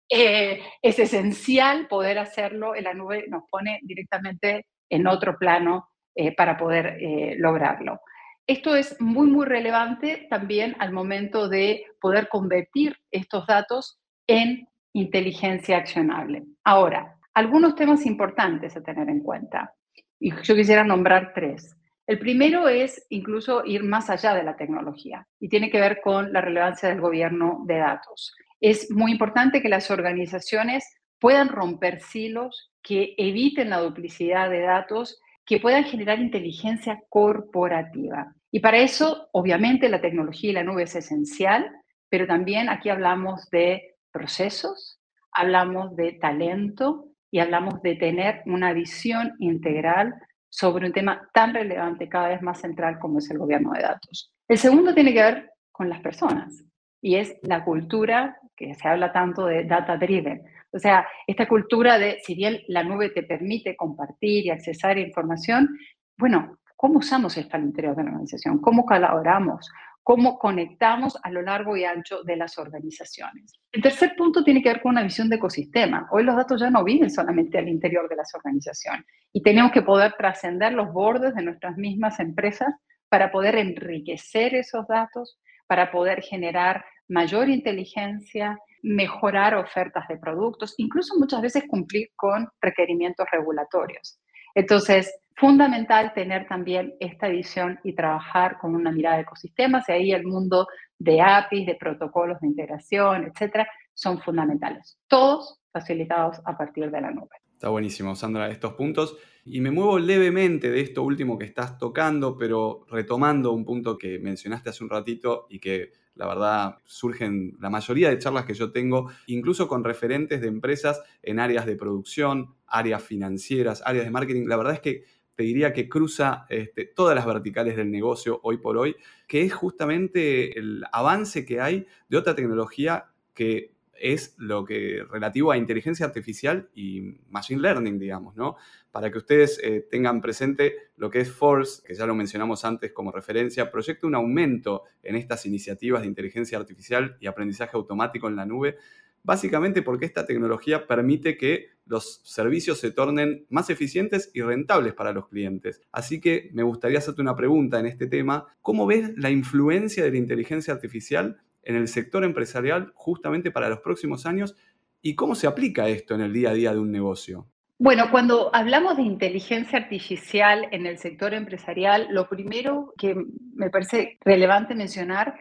eh, 0.09 0.61
es 0.81 0.99
esencial 0.99 1.87
poder 1.87 2.19
hacerlo 2.19 2.75
en 2.75 2.85
la 2.85 2.93
nube, 2.93 3.25
nos 3.27 3.43
pone 3.49 3.79
directamente 3.83 4.65
en 4.89 5.07
otro 5.07 5.37
plano 5.37 5.89
eh, 6.15 6.33
para 6.35 6.57
poder 6.57 6.97
eh, 6.99 7.35
lograrlo. 7.37 7.99
Esto 8.45 8.75
es 8.75 8.99
muy, 9.01 9.27
muy 9.27 9.45
relevante 9.45 10.27
también 10.29 10.75
al 10.79 10.93
momento 10.93 11.49
de 11.49 11.85
poder 11.99 12.29
convertir 12.29 12.95
estos 13.11 13.45
datos 13.45 13.99
en 14.25 14.67
inteligencia 14.93 15.77
accionable. 15.77 16.43
Ahora, 16.63 17.17
algunos 17.33 17.75
temas 17.75 18.05
importantes 18.05 18.75
a 18.75 18.81
tener 18.81 19.09
en 19.09 19.21
cuenta. 19.21 19.73
Y 20.19 20.31
yo 20.41 20.55
quisiera 20.55 20.83
nombrar 20.83 21.33
tres. 21.35 21.75
El 22.07 22.19
primero 22.19 22.69
es 22.69 23.05
incluso 23.09 23.65
ir 23.65 23.83
más 23.83 24.09
allá 24.09 24.33
de 24.33 24.43
la 24.43 24.55
tecnología 24.55 25.27
y 25.39 25.49
tiene 25.49 25.69
que 25.69 25.81
ver 25.81 25.99
con 26.01 26.31
la 26.31 26.39
relevancia 26.39 26.87
del 26.87 27.01
gobierno 27.01 27.63
de 27.67 27.77
datos. 27.79 28.33
Es 28.59 28.89
muy 28.91 29.11
importante 29.11 29.61
que 29.61 29.69
las 29.69 29.91
organizaciones 29.91 30.83
puedan 31.19 31.49
romper 31.49 32.01
silos 32.01 32.71
que 32.81 33.15
eviten 33.17 33.69
la 33.69 33.79
duplicidad 33.79 34.49
de 34.49 34.61
datos, 34.61 35.19
que 35.45 35.59
puedan 35.59 35.83
generar 35.83 36.19
inteligencia 36.19 37.01
corporativa. 37.09 38.33
Y 38.51 38.59
para 38.59 38.77
eso, 38.77 39.29
obviamente, 39.33 39.89
la 39.89 40.01
tecnología 40.01 40.51
y 40.51 40.53
la 40.53 40.63
nube 40.63 40.83
es 40.83 40.95
esencial, 40.95 41.69
pero 42.09 42.27
también 42.27 42.69
aquí 42.69 42.89
hablamos 42.89 43.49
de 43.49 43.95
procesos, 44.11 44.99
hablamos 45.31 45.95
de 45.95 46.13
talento 46.13 47.09
y 47.29 47.39
hablamos 47.39 47.81
de 47.81 47.95
tener 47.95 48.41
una 48.45 48.73
visión 48.73 49.33
integral 49.39 50.15
sobre 50.49 50.87
un 50.87 50.93
tema 50.93 51.29
tan 51.33 51.53
relevante, 51.53 52.07
cada 52.07 52.29
vez 52.29 52.41
más 52.41 52.61
central 52.61 52.99
como 52.99 53.19
es 53.19 53.29
el 53.29 53.37
gobierno 53.37 53.73
de 53.73 53.81
datos. 53.81 54.31
El 54.47 54.57
segundo 54.57 54.93
tiene 54.93 55.13
que 55.13 55.21
ver 55.21 55.51
con 55.71 55.89
las 55.89 55.99
personas 55.99 56.63
y 57.01 57.15
es 57.15 57.37
la 57.43 57.63
cultura 57.63 58.37
que 58.57 58.73
se 58.73 58.87
habla 58.87 59.13
tanto 59.13 59.45
de 59.45 59.63
data 59.63 59.95
driven. 59.95 60.41
O 60.71 60.79
sea, 60.79 61.07
esta 61.25 61.47
cultura 61.47 61.97
de, 61.97 62.19
si 62.23 62.35
bien 62.35 62.59
la 62.67 62.83
nube 62.83 63.11
te 63.11 63.23
permite 63.23 63.75
compartir 63.77 64.45
y 64.45 64.49
accesar 64.49 64.97
información, 64.97 65.69
bueno, 66.17 66.57
¿cómo 66.75 66.99
usamos 66.99 67.37
esto 67.37 67.55
al 67.55 67.63
interior 67.63 67.95
de 67.95 68.03
la 68.03 68.09
organización? 68.09 68.59
¿Cómo 68.59 68.85
colaboramos? 68.85 69.69
¿Cómo 70.03 70.39
conectamos 70.39 71.17
a 71.21 71.29
lo 71.29 71.41
largo 71.41 71.75
y 71.77 71.83
ancho 71.83 72.23
de 72.23 72.37
las 72.37 72.57
organizaciones? 72.57 73.59
El 73.71 73.81
tercer 73.81 74.15
punto 74.15 74.43
tiene 74.43 74.63
que 74.63 74.69
ver 74.69 74.81
con 74.81 74.91
una 74.91 75.03
visión 75.03 75.29
de 75.29 75.35
ecosistema. 75.35 76.07
Hoy 76.11 76.23
los 76.23 76.35
datos 76.35 76.61
ya 76.61 76.69
no 76.69 76.83
viven 76.83 77.11
solamente 77.11 77.57
al 77.57 77.67
interior 77.67 78.09
de 78.09 78.15
las 78.15 78.33
organizaciones 78.33 79.05
y 79.33 79.43
tenemos 79.43 79.71
que 79.71 79.81
poder 79.81 80.13
trascender 80.17 80.73
los 80.73 80.91
bordes 80.93 81.35
de 81.35 81.43
nuestras 81.43 81.77
mismas 81.77 82.19
empresas 82.19 82.73
para 83.09 83.31
poder 83.31 83.55
enriquecer 83.55 84.55
esos 84.55 84.87
datos, 84.87 85.39
para 85.67 85.91
poder 85.91 86.21
generar 86.21 86.85
mayor 87.07 87.49
inteligencia, 87.49 88.57
mejorar 88.83 89.55
ofertas 89.55 90.07
de 90.07 90.17
productos, 90.17 90.75
incluso 90.77 91.17
muchas 91.17 91.41
veces 91.41 91.63
cumplir 91.67 92.09
con 92.15 92.47
requerimientos 92.61 93.27
regulatorios. 93.31 94.19
Entonces, 94.55 95.13
fundamental 95.35 96.13
tener 96.13 96.47
también 96.47 96.95
esta 96.99 97.27
visión 97.27 97.79
y 97.83 97.93
trabajar 97.93 98.57
con 98.59 98.75
una 98.75 98.91
mirada 98.91 99.17
de 99.17 99.21
ecosistemas 99.21 99.87
y 99.87 99.91
ahí 99.91 100.11
el 100.11 100.25
mundo 100.25 100.67
de 100.97 101.21
APIs, 101.21 101.67
de 101.67 101.75
protocolos 101.75 102.39
de 102.41 102.47
integración, 102.47 103.25
etcétera, 103.25 103.67
son 103.93 104.19
fundamentales. 104.19 104.99
Todos 105.07 105.59
facilitados 105.71 106.41
a 106.45 106.57
partir 106.57 106.89
de 106.89 107.01
la 107.01 107.11
nube. 107.11 107.35
Está 107.53 107.69
buenísimo, 107.69 108.15
Sandra, 108.15 108.49
estos 108.49 108.73
puntos. 108.73 109.17
Y 109.43 109.61
me 109.61 109.71
muevo 109.71 109.97
levemente 109.97 110.69
de 110.69 110.81
esto 110.81 111.03
último 111.03 111.37
que 111.37 111.45
estás 111.45 111.77
tocando, 111.77 112.37
pero 112.37 112.85
retomando 112.89 113.51
un 113.51 113.65
punto 113.65 113.97
que 113.97 114.19
mencionaste 114.19 114.69
hace 114.69 114.83
un 114.83 114.89
ratito 114.89 115.47
y 115.49 115.59
que 115.59 115.91
la 116.17 116.27
verdad 116.27 116.77
surgen 116.85 117.55
la 117.59 117.69
mayoría 117.69 118.09
de 118.09 118.19
charlas 118.19 118.45
que 118.45 118.53
yo 118.53 118.71
tengo, 118.71 119.11
incluso 119.27 119.67
con 119.67 119.83
referentes 119.83 120.41
de 120.41 120.47
empresas 120.47 121.01
en 121.23 121.39
áreas 121.39 121.65
de 121.65 121.75
producción, 121.75 122.55
áreas 122.65 123.03
financieras, 123.03 123.81
áreas 123.85 124.05
de 124.05 124.11
marketing. 124.11 124.47
La 124.47 124.57
verdad 124.57 124.73
es 124.73 124.81
que 124.81 125.03
te 125.35 125.43
diría 125.43 125.71
que 125.71 125.87
cruza 125.87 126.45
este, 126.49 126.85
todas 126.85 127.15
las 127.15 127.25
verticales 127.25 127.75
del 127.75 127.91
negocio 127.91 128.39
hoy 128.43 128.57
por 128.57 128.75
hoy, 128.77 128.95
que 129.27 129.43
es 129.43 129.53
justamente 129.53 130.57
el 130.57 130.83
avance 130.91 131.45
que 131.45 131.61
hay 131.61 131.85
de 132.09 132.17
otra 132.17 132.33
tecnología 132.33 133.05
que 133.35 133.76
es 133.99 134.35
lo 134.37 134.65
que 134.65 135.03
relativo 135.09 135.51
a 135.51 135.57
inteligencia 135.57 136.05
artificial 136.05 136.69
y 136.75 137.17
machine 137.29 137.61
learning, 137.61 137.99
digamos, 137.99 138.35
¿no? 138.35 138.55
Para 138.91 139.11
que 139.11 139.17
ustedes 139.17 139.59
eh, 139.63 139.87
tengan 139.89 140.21
presente 140.21 140.75
lo 140.95 141.09
que 141.09 141.19
es 141.19 141.31
Force, 141.31 141.81
que 141.85 141.93
ya 141.95 142.05
lo 142.05 142.15
mencionamos 142.15 142.65
antes 142.65 142.91
como 142.91 143.11
referencia, 143.11 143.71
proyecta 143.71 144.07
un 144.07 144.15
aumento 144.15 144.83
en 145.03 145.15
estas 145.15 145.45
iniciativas 145.45 146.01
de 146.01 146.07
inteligencia 146.07 146.57
artificial 146.57 147.17
y 147.19 147.27
aprendizaje 147.27 147.77
automático 147.77 148.27
en 148.27 148.35
la 148.35 148.45
nube, 148.45 148.77
básicamente 149.23 149.81
porque 149.81 150.05
esta 150.05 150.25
tecnología 150.25 150.87
permite 150.87 151.37
que 151.37 151.71
los 151.85 152.21
servicios 152.23 152.79
se 152.79 152.91
tornen 152.91 153.45
más 153.49 153.69
eficientes 153.69 154.31
y 154.33 154.41
rentables 154.41 154.93
para 154.93 155.13
los 155.13 155.27
clientes. 155.27 155.81
Así 155.91 156.19
que 156.19 156.49
me 156.53 156.63
gustaría 156.63 156.99
hacerte 156.99 157.21
una 157.21 157.35
pregunta 157.35 157.79
en 157.79 157.85
este 157.85 158.07
tema. 158.07 158.47
¿Cómo 158.61 158.85
ves 158.85 159.11
la 159.17 159.29
influencia 159.29 160.03
de 160.03 160.11
la 160.11 160.17
inteligencia 160.17 160.73
artificial 160.73 161.41
en 161.67 161.75
el 161.75 161.89
sector 161.89 162.23
empresarial 162.23 162.93
justamente 162.95 163.51
para 163.51 163.67
los 163.67 163.81
próximos 163.81 164.25
años 164.25 164.55
y 165.01 165.15
cómo 165.15 165.35
se 165.35 165.47
aplica 165.47 165.89
esto 165.89 166.15
en 166.15 166.21
el 166.21 166.31
día 166.31 166.51
a 166.51 166.53
día 166.53 166.71
de 166.71 166.79
un 166.79 166.91
negocio. 166.91 167.45
Bueno, 167.77 168.09
cuando 168.09 168.49
hablamos 168.55 168.95
de 168.95 169.03
inteligencia 169.03 169.77
artificial 169.77 170.67
en 170.71 170.85
el 170.85 170.97
sector 170.97 171.33
empresarial, 171.33 172.07
lo 172.09 172.29
primero 172.29 172.93
que 172.97 173.15
me 173.53 173.69
parece 173.69 174.17
relevante 174.21 174.75
mencionar 174.75 175.35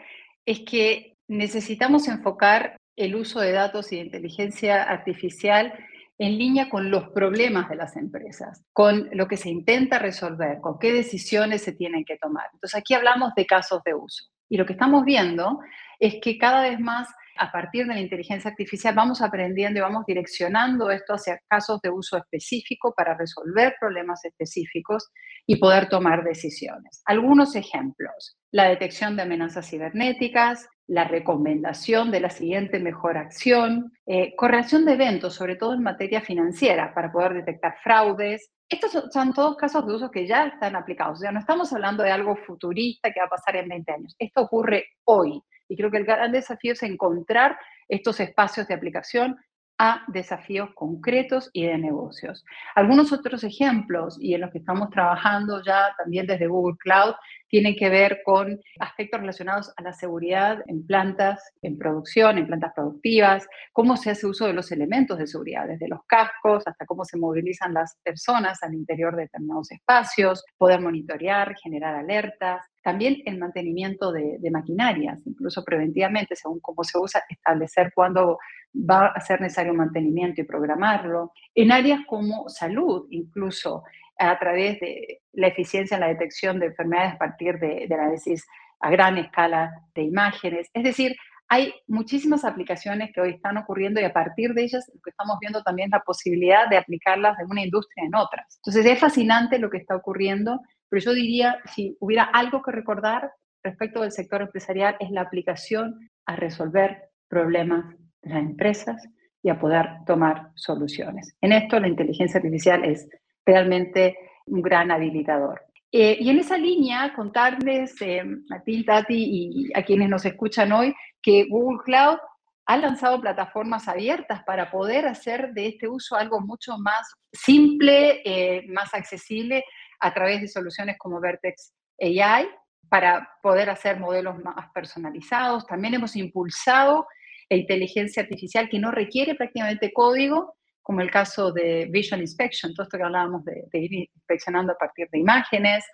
es 0.44 0.60
que 0.60 1.16
necesitamos 1.28 2.08
enfocar 2.08 2.76
el 2.96 3.14
uso 3.14 3.40
de 3.40 3.52
datos 3.52 3.92
y 3.92 3.96
de 3.96 4.02
inteligencia 4.02 4.82
artificial 4.82 5.72
en 6.18 6.38
línea 6.38 6.68
con 6.68 6.90
los 6.90 7.10
problemas 7.10 7.68
de 7.68 7.76
las 7.76 7.96
empresas, 7.96 8.64
con 8.72 9.08
lo 9.12 9.28
que 9.28 9.36
se 9.36 9.48
intenta 9.48 10.00
resolver, 10.00 10.60
con 10.60 10.78
qué 10.80 10.92
decisiones 10.92 11.62
se 11.62 11.72
tienen 11.72 12.04
que 12.04 12.18
tomar. 12.18 12.46
Entonces 12.52 12.78
aquí 12.78 12.94
hablamos 12.94 13.32
de 13.36 13.46
casos 13.46 13.82
de 13.84 13.94
uso. 13.94 14.24
Y 14.48 14.56
lo 14.56 14.66
que 14.66 14.72
estamos 14.72 15.04
viendo 15.04 15.60
es 15.98 16.16
que 16.22 16.38
cada 16.38 16.62
vez 16.62 16.78
más 16.80 17.08
a 17.38 17.52
partir 17.52 17.86
de 17.86 17.94
la 17.94 18.00
inteligencia 18.00 18.50
artificial 18.50 18.94
vamos 18.94 19.20
aprendiendo 19.20 19.78
y 19.78 19.82
vamos 19.82 20.06
direccionando 20.06 20.90
esto 20.90 21.14
hacia 21.14 21.40
casos 21.48 21.80
de 21.82 21.90
uso 21.90 22.16
específico 22.16 22.94
para 22.96 23.14
resolver 23.14 23.74
problemas 23.78 24.24
específicos 24.24 25.10
y 25.46 25.56
poder 25.56 25.88
tomar 25.88 26.24
decisiones. 26.24 27.02
Algunos 27.04 27.54
ejemplos, 27.54 28.38
la 28.50 28.68
detección 28.68 29.16
de 29.16 29.22
amenazas 29.22 29.68
cibernéticas, 29.68 30.66
la 30.86 31.04
recomendación 31.04 32.10
de 32.10 32.20
la 32.20 32.30
siguiente 32.30 32.78
mejor 32.78 33.18
acción, 33.18 33.92
eh, 34.06 34.34
corrección 34.36 34.84
de 34.84 34.92
eventos, 34.92 35.34
sobre 35.34 35.56
todo 35.56 35.74
en 35.74 35.82
materia 35.82 36.20
financiera, 36.20 36.94
para 36.94 37.12
poder 37.12 37.34
detectar 37.34 37.76
fraudes, 37.82 38.50
estos 38.68 39.12
son 39.12 39.32
todos 39.32 39.56
casos 39.56 39.86
de 39.86 39.94
uso 39.94 40.10
que 40.10 40.26
ya 40.26 40.46
están 40.46 40.74
aplicados. 40.74 41.18
O 41.18 41.20
sea, 41.20 41.30
no 41.30 41.38
estamos 41.38 41.72
hablando 41.72 42.02
de 42.02 42.10
algo 42.10 42.34
futurista 42.34 43.12
que 43.12 43.20
va 43.20 43.26
a 43.26 43.30
pasar 43.30 43.56
en 43.56 43.68
20 43.68 43.92
años. 43.92 44.16
Esto 44.18 44.42
ocurre 44.42 44.86
hoy. 45.04 45.40
Y 45.68 45.76
creo 45.76 45.90
que 45.90 45.98
el 45.98 46.04
gran 46.04 46.32
desafío 46.32 46.72
es 46.72 46.82
encontrar 46.82 47.58
estos 47.88 48.20
espacios 48.20 48.66
de 48.68 48.74
aplicación 48.74 49.36
a 49.78 50.04
desafíos 50.08 50.70
concretos 50.74 51.50
y 51.52 51.66
de 51.66 51.76
negocios. 51.76 52.44
Algunos 52.74 53.12
otros 53.12 53.44
ejemplos, 53.44 54.16
y 54.20 54.34
en 54.34 54.40
los 54.40 54.50
que 54.50 54.58
estamos 54.58 54.90
trabajando 54.90 55.62
ya 55.62 55.94
también 55.98 56.26
desde 56.26 56.46
Google 56.46 56.76
Cloud, 56.78 57.14
tienen 57.48 57.76
que 57.76 57.90
ver 57.90 58.22
con 58.24 58.58
aspectos 58.80 59.20
relacionados 59.20 59.72
a 59.76 59.82
la 59.82 59.92
seguridad 59.92 60.62
en 60.66 60.86
plantas, 60.86 61.52
en 61.62 61.78
producción, 61.78 62.38
en 62.38 62.46
plantas 62.46 62.72
productivas, 62.74 63.46
cómo 63.72 63.96
se 63.96 64.10
hace 64.10 64.26
uso 64.26 64.46
de 64.46 64.54
los 64.54 64.72
elementos 64.72 65.18
de 65.18 65.26
seguridad, 65.26 65.68
desde 65.68 65.88
los 65.88 66.00
cascos 66.06 66.66
hasta 66.66 66.86
cómo 66.86 67.04
se 67.04 67.18
movilizan 67.18 67.74
las 67.74 67.98
personas 68.02 68.62
al 68.62 68.74
interior 68.74 69.14
de 69.14 69.22
determinados 69.22 69.70
espacios, 69.70 70.44
poder 70.56 70.80
monitorear, 70.80 71.54
generar 71.62 71.94
alertas, 71.94 72.66
también 72.86 73.20
el 73.26 73.36
mantenimiento 73.38 74.12
de, 74.12 74.38
maquinarias, 74.48 75.18
incluso 75.26 75.64
preventivamente, 75.64 76.36
según 76.36 76.60
cómo 76.60 76.84
se 76.84 76.96
usa, 76.96 77.24
establecer 77.28 77.90
cuándo 77.92 78.38
va 78.72 79.08
a 79.08 79.20
ser 79.20 79.40
necesario 79.40 79.74
mantenimiento 79.74 80.40
y 80.40 80.44
programarlo. 80.44 81.32
En 81.52 81.72
áreas 81.72 82.02
como 82.06 82.48
salud, 82.48 83.08
incluso 83.10 83.82
a 84.16 84.38
través 84.38 84.78
de 84.78 85.20
la 85.32 85.48
eficiencia 85.48 85.96
en 85.96 86.02
la 86.02 86.06
detección 86.06 86.60
de 86.60 86.66
enfermedades 86.66 87.14
a 87.14 87.18
partir 87.18 87.58
de, 87.58 87.88
de 87.88 87.94
análisis 87.96 88.46
a 88.78 88.88
gran 88.88 89.18
escala 89.18 89.72
de 89.92 90.02
imágenes. 90.04 90.70
Es 90.72 90.84
decir, 90.84 91.16
hay 91.48 91.74
muchísimas 91.88 92.44
aplicaciones 92.44 93.10
que 93.12 93.20
hoy 93.20 93.30
están 93.30 93.56
ocurriendo 93.56 94.00
y 94.00 94.04
a 94.04 94.12
partir 94.12 94.54
de 94.54 94.62
ellas 94.62 94.88
estamos 95.04 95.38
viendo 95.40 95.60
también 95.64 95.90
la 95.90 96.02
posibilidad 96.02 96.68
de 96.68 96.76
aplicarlas 96.76 97.36
de 97.36 97.46
una 97.46 97.64
industria 97.64 98.04
en 98.04 98.14
otras. 98.14 98.58
Entonces 98.58 98.86
es 98.86 99.00
fascinante 99.00 99.58
lo 99.58 99.70
que 99.70 99.78
está 99.78 99.96
ocurriendo 99.96 100.60
pero 100.88 101.02
yo 101.02 101.12
diría, 101.12 101.58
si 101.74 101.96
hubiera 102.00 102.24
algo 102.24 102.62
que 102.62 102.72
recordar 102.72 103.32
respecto 103.62 104.02
del 104.02 104.12
sector 104.12 104.42
empresarial, 104.42 104.96
es 105.00 105.10
la 105.10 105.22
aplicación 105.22 106.10
a 106.26 106.36
resolver 106.36 107.10
problemas 107.28 107.96
de 108.22 108.30
las 108.30 108.38
empresas 108.40 109.08
y 109.42 109.48
a 109.48 109.58
poder 109.58 109.86
tomar 110.06 110.50
soluciones. 110.54 111.36
En 111.40 111.52
esto 111.52 111.78
la 111.78 111.88
inteligencia 111.88 112.38
artificial 112.38 112.84
es 112.84 113.08
realmente 113.44 114.16
un 114.46 114.62
gran 114.62 114.90
habilitador. 114.90 115.62
Eh, 115.92 116.18
y 116.20 116.30
en 116.30 116.38
esa 116.38 116.58
línea, 116.58 117.12
contarles 117.14 118.00
eh, 118.02 118.22
a 118.50 118.60
ti, 118.62 118.84
Tati, 118.84 119.14
y 119.16 119.70
a 119.74 119.82
quienes 119.82 120.08
nos 120.08 120.24
escuchan 120.24 120.72
hoy, 120.72 120.94
que 121.22 121.46
Google 121.48 121.78
Cloud 121.84 122.18
ha 122.66 122.76
lanzado 122.76 123.20
plataformas 123.20 123.86
abiertas 123.86 124.42
para 124.44 124.70
poder 124.70 125.06
hacer 125.06 125.52
de 125.52 125.68
este 125.68 125.88
uso 125.88 126.16
algo 126.16 126.40
mucho 126.40 126.76
más 126.78 127.14
simple, 127.32 128.20
eh, 128.24 128.66
más 128.68 128.92
accesible 128.92 129.64
a 130.00 130.14
través 130.14 130.40
de 130.40 130.48
soluciones 130.48 130.96
como 130.98 131.20
Vertex 131.20 131.74
AI 132.00 132.48
para 132.88 133.28
poder 133.42 133.70
hacer 133.70 133.98
modelos 133.98 134.38
más 134.42 134.70
personalizados. 134.72 135.66
También 135.66 135.94
hemos 135.94 136.16
impulsado 136.16 137.06
la 137.48 137.56
inteligencia 137.56 138.22
artificial 138.22 138.68
que 138.68 138.78
no 138.78 138.90
requiere 138.90 139.34
prácticamente 139.34 139.92
código, 139.92 140.56
como 140.82 141.00
el 141.00 141.10
caso 141.10 141.52
de 141.52 141.88
Vision 141.90 142.20
Inspection, 142.20 142.72
todo 142.72 142.84
esto 142.84 142.96
que 142.96 143.02
hablábamos 143.02 143.44
de, 143.44 143.66
ir 143.72 143.92
inspeccionando 143.92 144.72
a 144.72 144.78
partir 144.78 145.08
de 145.10 145.18
imágenes, 145.18 145.84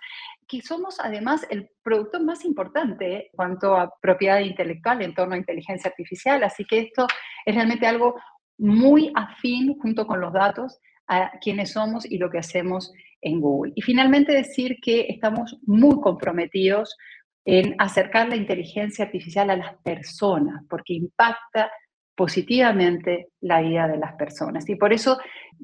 que 0.46 0.60
somos 0.60 1.00
además 1.00 1.46
el 1.48 1.70
producto 1.82 2.20
más 2.20 2.44
importante 2.44 3.26
en 3.26 3.30
cuanto 3.34 3.74
a 3.74 3.90
propiedad 4.02 4.40
intelectual 4.40 5.00
en 5.00 5.14
torno 5.14 5.34
a 5.34 5.38
inteligencia 5.38 5.88
artificial, 5.88 6.44
así 6.44 6.66
que 6.66 6.80
esto 6.80 7.06
es 7.46 7.54
realmente 7.54 7.86
algo 7.86 8.16
muy 8.58 9.10
afín 9.14 9.78
junto 9.78 10.06
con 10.06 10.20
los 10.20 10.32
datos 10.32 10.78
a 11.08 11.32
quienes 11.40 11.72
somos 11.72 12.04
y 12.04 12.18
lo 12.18 12.30
que 12.30 12.38
hacemos 12.38 12.92
Google. 13.22 13.72
Y 13.74 13.82
finalmente 13.82 14.32
decir 14.32 14.78
que 14.82 15.06
estamos 15.08 15.58
muy 15.62 16.00
comprometidos 16.00 16.96
en 17.44 17.74
acercar 17.78 18.28
la 18.28 18.37
inteligencia 18.37 19.04
artificial 19.04 19.50
a 19.50 19.56
las 19.56 19.76
personas, 19.82 20.62
porque 20.68 20.94
impacta 20.94 21.70
positivamente 22.14 23.28
la 23.40 23.61
vida 23.62 23.88
de 23.88 23.96
las 23.96 24.14
personas. 24.14 24.68
Y 24.68 24.76
por 24.76 24.92
eso 24.92 25.18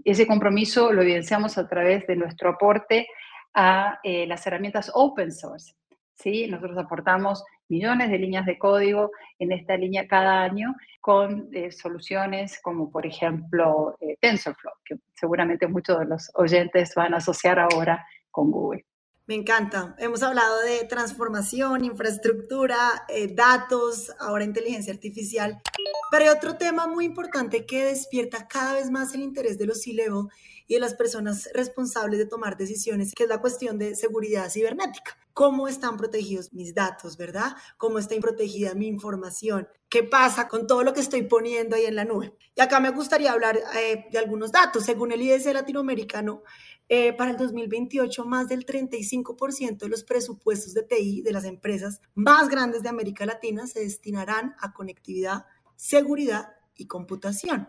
ese 0.04 0.26
compromiso 0.26 0.92
lo 0.92 1.02
evidenciamos 1.02 1.58
a 1.58 1.68
través 1.68 2.06
de 2.06 2.16
nuestro 2.16 2.50
aporte 2.50 3.06
a 3.54 3.98
eh, 4.02 4.26
las 4.26 4.46
herramientas 4.46 4.90
open 4.94 5.32
source. 5.32 5.74
¿sí? 6.14 6.46
Nosotros 6.48 6.78
aportamos 6.78 7.44
millones 7.68 8.10
de 8.10 8.18
líneas 8.18 8.46
de 8.46 8.58
código 8.58 9.10
en 9.38 9.52
esta 9.52 9.76
línea 9.76 10.06
cada 10.06 10.42
año 10.42 10.74
con 11.00 11.48
eh, 11.52 11.70
soluciones 11.70 12.60
como 12.62 12.90
por 12.90 13.06
ejemplo 13.06 13.96
eh, 14.00 14.16
TensorFlow, 14.20 14.74
que 14.84 14.96
seguramente 15.14 15.66
muchos 15.66 15.98
de 16.00 16.06
los 16.06 16.30
oyentes 16.34 16.94
van 16.94 17.14
a 17.14 17.18
asociar 17.18 17.58
ahora 17.58 18.06
con 18.30 18.50
Google. 18.50 18.84
Me 19.28 19.34
encanta. 19.34 19.94
Hemos 19.98 20.22
hablado 20.22 20.62
de 20.62 20.84
transformación, 20.84 21.84
infraestructura, 21.84 22.78
eh, 23.10 23.28
datos, 23.34 24.10
ahora 24.18 24.42
inteligencia 24.42 24.90
artificial. 24.90 25.60
Pero 26.10 26.24
hay 26.24 26.30
otro 26.30 26.56
tema 26.56 26.86
muy 26.86 27.04
importante 27.04 27.66
que 27.66 27.84
despierta 27.84 28.48
cada 28.48 28.74
vez 28.74 28.90
más 28.90 29.14
el 29.14 29.22
interés 29.22 29.58
de 29.58 29.66
los 29.66 29.82
C-Level 29.82 30.28
y 30.66 30.74
de 30.74 30.80
las 30.80 30.94
personas 30.94 31.48
responsables 31.54 32.18
de 32.18 32.26
tomar 32.26 32.56
decisiones, 32.56 33.12
que 33.14 33.24
es 33.24 33.28
la 33.28 33.40
cuestión 33.40 33.78
de 33.78 33.94
seguridad 33.94 34.50
cibernética. 34.50 35.18
¿Cómo 35.32 35.68
están 35.68 35.96
protegidos 35.96 36.52
mis 36.52 36.74
datos, 36.74 37.16
verdad? 37.16 37.56
¿Cómo 37.76 37.98
está 37.98 38.16
protegida 38.20 38.74
mi 38.74 38.88
información? 38.88 39.68
¿Qué 39.88 40.02
pasa 40.02 40.48
con 40.48 40.66
todo 40.66 40.82
lo 40.82 40.92
que 40.92 41.00
estoy 41.00 41.22
poniendo 41.22 41.76
ahí 41.76 41.84
en 41.84 41.94
la 41.94 42.04
nube? 42.04 42.34
Y 42.56 42.60
acá 42.60 42.80
me 42.80 42.90
gustaría 42.90 43.32
hablar 43.32 43.56
eh, 43.76 44.06
de 44.10 44.18
algunos 44.18 44.50
datos. 44.50 44.84
Según 44.84 45.12
el 45.12 45.22
IDC 45.22 45.52
latinoamericano, 45.54 46.42
eh, 46.90 47.12
para 47.12 47.30
el 47.30 47.36
2028, 47.36 48.24
más 48.24 48.48
del 48.48 48.64
35% 48.64 49.78
de 49.78 49.88
los 49.88 50.04
presupuestos 50.04 50.72
de 50.72 50.82
TI 50.82 51.20
de 51.20 51.32
las 51.32 51.44
empresas 51.44 52.00
más 52.14 52.48
grandes 52.48 52.82
de 52.82 52.88
América 52.88 53.26
Latina 53.26 53.66
se 53.66 53.80
destinarán 53.80 54.56
a 54.58 54.72
conectividad, 54.72 55.44
seguridad 55.78 56.56
y 56.76 56.86
computación. 56.86 57.68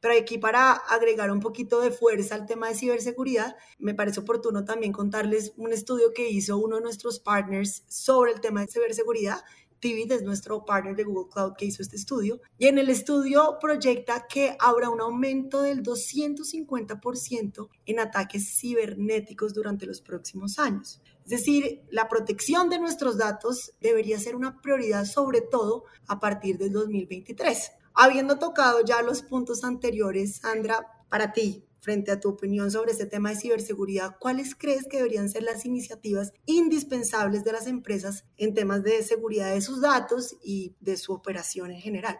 Pero 0.00 0.14
aquí 0.14 0.38
para 0.38 0.72
agregar 0.72 1.32
un 1.32 1.40
poquito 1.40 1.80
de 1.80 1.90
fuerza 1.90 2.36
al 2.36 2.46
tema 2.46 2.68
de 2.68 2.76
ciberseguridad, 2.76 3.56
me 3.78 3.94
parece 3.94 4.20
oportuno 4.20 4.64
también 4.64 4.92
contarles 4.92 5.52
un 5.56 5.72
estudio 5.72 6.12
que 6.14 6.28
hizo 6.28 6.56
uno 6.58 6.76
de 6.76 6.82
nuestros 6.82 7.18
partners 7.18 7.82
sobre 7.88 8.32
el 8.32 8.40
tema 8.40 8.60
de 8.60 8.68
ciberseguridad. 8.68 9.42
Tivid 9.80 10.10
es 10.12 10.22
nuestro 10.22 10.64
partner 10.64 10.94
de 10.94 11.04
Google 11.04 11.30
Cloud 11.32 11.54
que 11.56 11.64
hizo 11.64 11.82
este 11.82 11.96
estudio. 11.96 12.40
Y 12.58 12.66
en 12.66 12.78
el 12.78 12.90
estudio 12.90 13.58
proyecta 13.60 14.26
que 14.28 14.56
habrá 14.60 14.90
un 14.90 15.00
aumento 15.00 15.62
del 15.62 15.82
250% 15.82 17.68
en 17.86 18.00
ataques 18.00 18.58
cibernéticos 18.60 19.54
durante 19.54 19.86
los 19.86 20.00
próximos 20.00 20.58
años. 20.58 21.00
Es 21.28 21.44
decir, 21.44 21.82
la 21.90 22.08
protección 22.08 22.70
de 22.70 22.78
nuestros 22.78 23.18
datos 23.18 23.74
debería 23.82 24.18
ser 24.18 24.34
una 24.34 24.62
prioridad 24.62 25.04
sobre 25.04 25.42
todo 25.42 25.84
a 26.06 26.20
partir 26.20 26.56
del 26.56 26.72
2023. 26.72 27.70
Habiendo 27.92 28.38
tocado 28.38 28.82
ya 28.82 29.02
los 29.02 29.20
puntos 29.20 29.62
anteriores, 29.62 30.36
Sandra, 30.36 30.86
para 31.10 31.34
ti, 31.34 31.66
frente 31.80 32.12
a 32.12 32.18
tu 32.18 32.30
opinión 32.30 32.70
sobre 32.70 32.92
este 32.92 33.04
tema 33.04 33.28
de 33.28 33.36
ciberseguridad, 33.36 34.16
¿cuáles 34.18 34.54
crees 34.54 34.88
que 34.88 34.96
deberían 34.96 35.28
ser 35.28 35.42
las 35.42 35.66
iniciativas 35.66 36.32
indispensables 36.46 37.44
de 37.44 37.52
las 37.52 37.66
empresas 37.66 38.24
en 38.38 38.54
temas 38.54 38.82
de 38.82 39.02
seguridad 39.02 39.52
de 39.52 39.60
sus 39.60 39.82
datos 39.82 40.34
y 40.42 40.76
de 40.80 40.96
su 40.96 41.12
operación 41.12 41.72
en 41.72 41.80
general? 41.82 42.18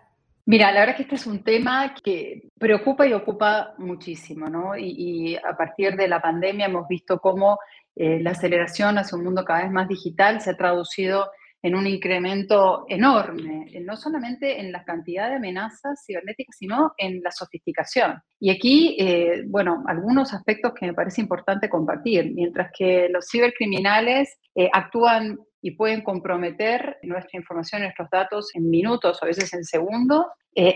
Mira, 0.51 0.73
la 0.73 0.81
verdad 0.81 0.97
que 0.97 1.03
este 1.03 1.16
es 1.16 1.27
un 1.27 1.44
tema 1.44 1.94
que 2.03 2.49
preocupa 2.59 3.07
y 3.07 3.12
ocupa 3.12 3.75
muchísimo, 3.77 4.49
¿no? 4.49 4.79
Y, 4.79 5.37
a 5.37 5.55
partir 5.55 5.94
de 5.94 6.09
la 6.09 6.23
pandemia 6.23 6.64
hemos 6.64 6.88
visto 6.88 7.18
cómo 7.18 7.59
eh, 7.99 8.21
la 8.23 8.31
aceleración 8.31 8.97
hacia 8.97 9.19
un 9.19 9.25
mundo 9.25 9.45
cada 9.45 9.63
vez 9.63 9.73
más 9.73 9.89
digital 9.89 10.41
se 10.41 10.51
ha 10.51 10.57
traducido 10.57 11.33
en 11.61 11.75
un 11.75 11.89
incremento 11.89 12.85
enorme, 12.89 13.67
no 13.81 13.97
solamente 13.97 14.61
en 14.61 14.71
la 14.71 14.85
cantidad 14.85 15.29
de 15.29 15.35
amenazas 15.35 16.05
cibernéticas, 16.07 16.55
sino 16.57 16.93
en 16.97 17.21
la 17.21 17.33
sofisticación. 17.33 18.23
Y 18.39 18.51
aquí, 18.51 18.97
eh, 19.01 19.43
bueno, 19.49 19.83
algunos 19.89 20.33
aspectos 20.33 20.73
que 20.75 20.87
me 20.87 20.95
parece 20.95 21.21
importante 21.21 21.69
compartir. 21.69 22.33
Mientras 22.33 22.71
que 22.73 23.09
los 23.11 23.27
cibercriminales 23.29 24.39
eh, 24.55 24.71
actúan 24.73 25.37
y 25.61 25.73
pueden 25.73 26.03
comprometer 26.03 26.99
nuestra 27.03 27.41
información, 27.41 27.83
nuestros 27.83 28.09
datos 28.11 28.55
en 28.55 28.71
minutos 28.71 29.19
o 29.21 29.25
a 29.25 29.27
veces 29.27 29.53
en 29.53 29.65
segundos, 29.65 30.27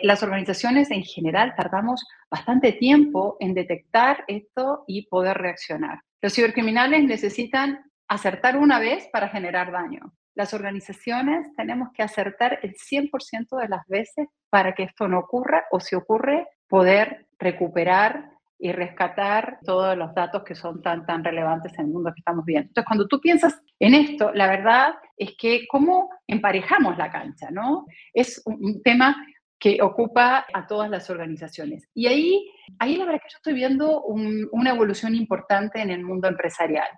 las 0.03 0.23
organizaciones 0.23 0.93
en 0.93 1.03
general 1.03 1.55
tardamos 1.57 2.05
bastante 2.31 2.73
tiempo 2.73 3.37
en 3.41 3.53
detectar 3.53 4.23
esto 4.29 4.85
y 4.87 5.07
poder 5.07 5.39
reaccionar. 5.39 5.99
Los 6.23 6.35
cibercriminales 6.35 7.05
necesitan 7.05 7.85
acertar 8.09 8.57
una 8.57 8.79
vez 8.79 9.09
para 9.13 9.29
generar 9.29 9.73
daño 9.73 10.15
las 10.35 10.55
organizaciones 10.55 11.55
tenemos 11.57 11.91
que 11.93 12.03
acertar 12.03 12.59
el 12.63 12.75
100% 12.75 13.61
de 13.61 13.69
las 13.69 13.87
veces 13.87 14.29
para 14.51 14.75
que 14.75 14.85
esto 14.85 15.09
no 15.09 15.19
ocurra 15.21 15.65
o 15.71 15.81
si 15.81 15.95
ocurre, 15.95 16.49
poder 16.69 17.27
recuperar 17.39 18.31
y 18.59 18.71
rescatar 18.71 19.59
todos 19.65 19.97
los 19.99 20.15
datos 20.15 20.45
que 20.45 20.55
son 20.55 20.81
tan, 20.83 21.05
tan 21.05 21.25
relevantes 21.25 21.73
en 21.75 21.87
el 21.87 21.93
mundo 21.93 22.13
que 22.15 22.21
estamos 22.21 22.45
viendo. 22.45 22.69
Entonces, 22.69 22.87
cuando 22.87 23.09
tú 23.09 23.21
piensas 23.21 23.61
en 23.79 23.95
esto, 23.95 24.33
la 24.33 24.47
verdad 24.47 24.95
es 25.17 25.35
que 25.37 25.67
cómo 25.69 26.09
emparejamos 26.29 26.97
la 26.97 27.11
cancha, 27.11 27.51
¿no? 27.51 27.87
Es 28.15 28.41
un, 28.47 28.81
tema 28.83 29.17
que 29.63 29.79
ocupa 29.81 30.45
a 30.53 30.67
todas 30.67 30.91
las 30.91 31.09
organizaciones. 31.09 31.89
Y 31.95 32.09
ahí, 32.09 32.51
ahí 32.81 32.97
la 32.97 33.05
verdad 33.05 33.21
que 33.21 33.31
yo 33.31 33.37
estoy 33.37 33.55
viendo 33.55 34.03
una 34.03 34.71
evolución 34.71 35.15
importante 35.15 35.81
en 35.81 35.91
el 35.91 36.03
mundo 36.03 36.27
empresarial. 36.27 36.89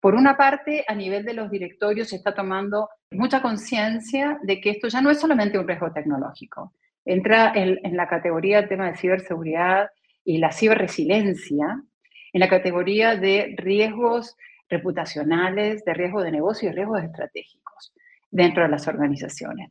Por 0.00 0.14
una 0.14 0.36
parte, 0.36 0.84
a 0.86 0.94
nivel 0.94 1.24
de 1.24 1.32
los 1.32 1.50
directorios 1.50 2.10
se 2.10 2.16
está 2.16 2.34
tomando 2.34 2.90
mucha 3.10 3.40
conciencia 3.40 4.38
de 4.42 4.60
que 4.60 4.68
esto 4.68 4.88
ya 4.88 5.00
no 5.00 5.08
es 5.08 5.18
solamente 5.18 5.58
un 5.58 5.66
riesgo 5.66 5.92
tecnológico, 5.94 6.74
entra 7.06 7.54
en, 7.54 7.96
la 7.96 8.06
categoría 8.06 8.60
del 8.60 8.68
tema 8.68 8.90
de 8.90 8.98
ciberseguridad 8.98 9.88
y 10.22 10.36
la 10.36 10.52
ciberresiliencia, 10.52 11.82
en 12.34 12.40
la 12.40 12.50
categoría 12.50 13.16
de 13.16 13.54
riesgos 13.56 14.36
reputacionales, 14.68 15.86
de 15.86 15.94
riesgo 15.94 16.22
de 16.22 16.32
negocio 16.32 16.68
y 16.68 16.72
riesgos 16.72 17.02
estratégicos 17.02 17.94
dentro 18.30 18.62
de 18.62 18.68
las 18.68 18.86
organizaciones. 18.88 19.70